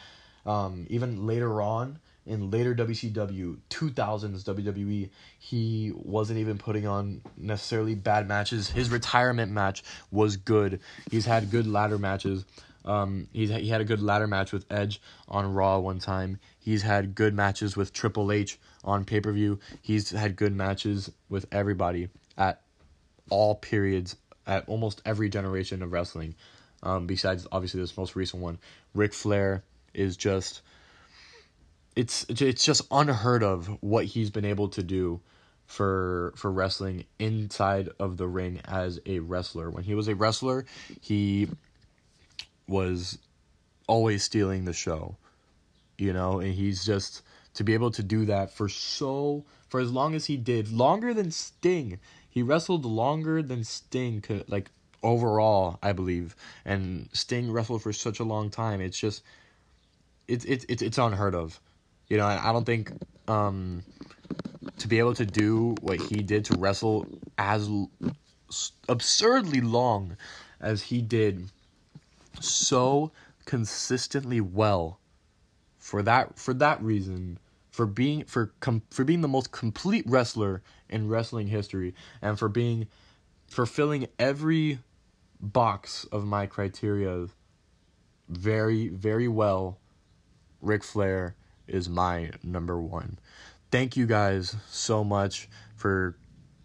[0.45, 7.95] Um, even later on, in later WCW 2000s WWE, he wasn't even putting on necessarily
[7.95, 8.69] bad matches.
[8.69, 10.81] His retirement match was good.
[11.09, 12.45] He's had good ladder matches.
[12.85, 16.39] Um, he's he had a good ladder match with Edge on Raw one time.
[16.59, 19.59] He's had good matches with Triple H on pay per view.
[19.81, 22.61] He's had good matches with everybody at
[23.29, 24.15] all periods
[24.47, 26.35] at almost every generation of wrestling.
[26.83, 28.57] Um, besides obviously this most recent one,
[28.93, 29.63] Ric Flair
[29.93, 30.61] is just
[31.95, 35.21] it's it's just unheard of what he's been able to do
[35.65, 39.69] for for wrestling inside of the ring as a wrestler.
[39.69, 40.65] When he was a wrestler,
[41.01, 41.47] he
[42.67, 43.17] was
[43.87, 45.17] always stealing the show.
[45.97, 47.21] You know, and he's just
[47.53, 51.13] to be able to do that for so for as long as he did, longer
[51.13, 51.99] than Sting.
[52.29, 54.69] He wrestled longer than Sting could like
[55.03, 56.35] overall, I believe.
[56.65, 58.81] And Sting wrestled for such a long time.
[58.81, 59.23] It's just
[60.27, 61.59] it's it's it's it's unheard of.
[62.09, 62.91] You know, I don't think
[63.27, 63.83] um,
[64.77, 67.07] to be able to do what he did to wrestle
[67.37, 67.69] as
[68.89, 70.17] absurdly long
[70.59, 71.49] as he did
[72.41, 73.11] so
[73.45, 74.99] consistently well
[75.77, 77.39] for that for that reason
[77.71, 82.47] for being for com- for being the most complete wrestler in wrestling history and for
[82.49, 82.87] being
[83.47, 84.79] fulfilling every
[85.39, 87.27] box of my criteria
[88.29, 89.79] very very well
[90.61, 91.35] Ric Flair
[91.67, 93.17] is my number one.
[93.71, 96.15] Thank you guys so much for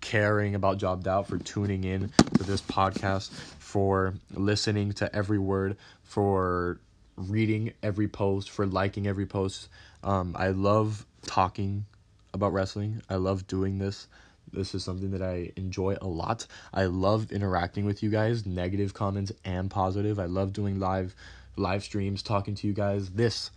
[0.00, 3.30] caring about Jobbed Out for tuning in to this podcast,
[3.66, 6.78] for listening to every word, for
[7.16, 9.68] reading every post, for liking every post.
[10.04, 11.84] Um, I love talking
[12.32, 13.02] about wrestling.
[13.10, 14.06] I love doing this.
[14.52, 16.46] This is something that I enjoy a lot.
[16.72, 20.20] I love interacting with you guys, negative comments and positive.
[20.20, 21.16] I love doing live
[21.56, 23.10] live streams, talking to you guys.
[23.10, 23.50] This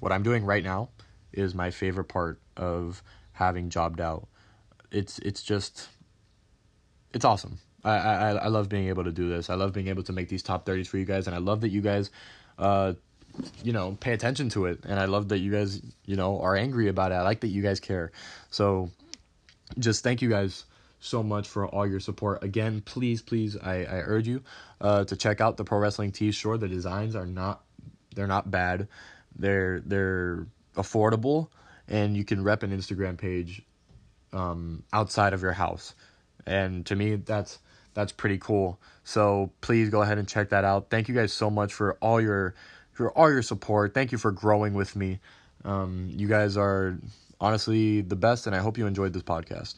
[0.00, 0.90] what I'm doing right now
[1.32, 4.28] is my favorite part of having jobbed out.
[4.92, 5.88] It's it's just
[7.14, 7.60] it's awesome.
[7.84, 9.50] I, I I love being able to do this.
[9.50, 11.60] I love being able to make these top 30s for you guys and I love
[11.62, 12.10] that you guys
[12.58, 12.94] uh
[13.62, 16.56] you know pay attention to it and I love that you guys you know are
[16.56, 17.16] angry about it.
[17.16, 18.12] I like that you guys care.
[18.50, 18.90] So
[19.78, 20.64] just thank you guys
[21.00, 22.42] so much for all your support.
[22.42, 24.42] Again, please please I I urge you
[24.80, 26.58] uh to check out the Pro Wrestling Tees store.
[26.58, 27.62] The designs are not
[28.14, 28.88] they're not bad.
[29.36, 30.46] They're they're
[30.76, 31.48] affordable,
[31.88, 33.62] and you can rep an Instagram page
[34.32, 35.94] um, outside of your house.
[36.46, 37.58] And to me, that's
[37.94, 38.78] that's pretty cool.
[39.04, 40.90] So please go ahead and check that out.
[40.90, 42.54] Thank you guys so much for all your
[42.92, 43.94] for all your support.
[43.94, 45.20] Thank you for growing with me.
[45.64, 46.98] Um, you guys are
[47.40, 49.76] honestly the best, and I hope you enjoyed this podcast.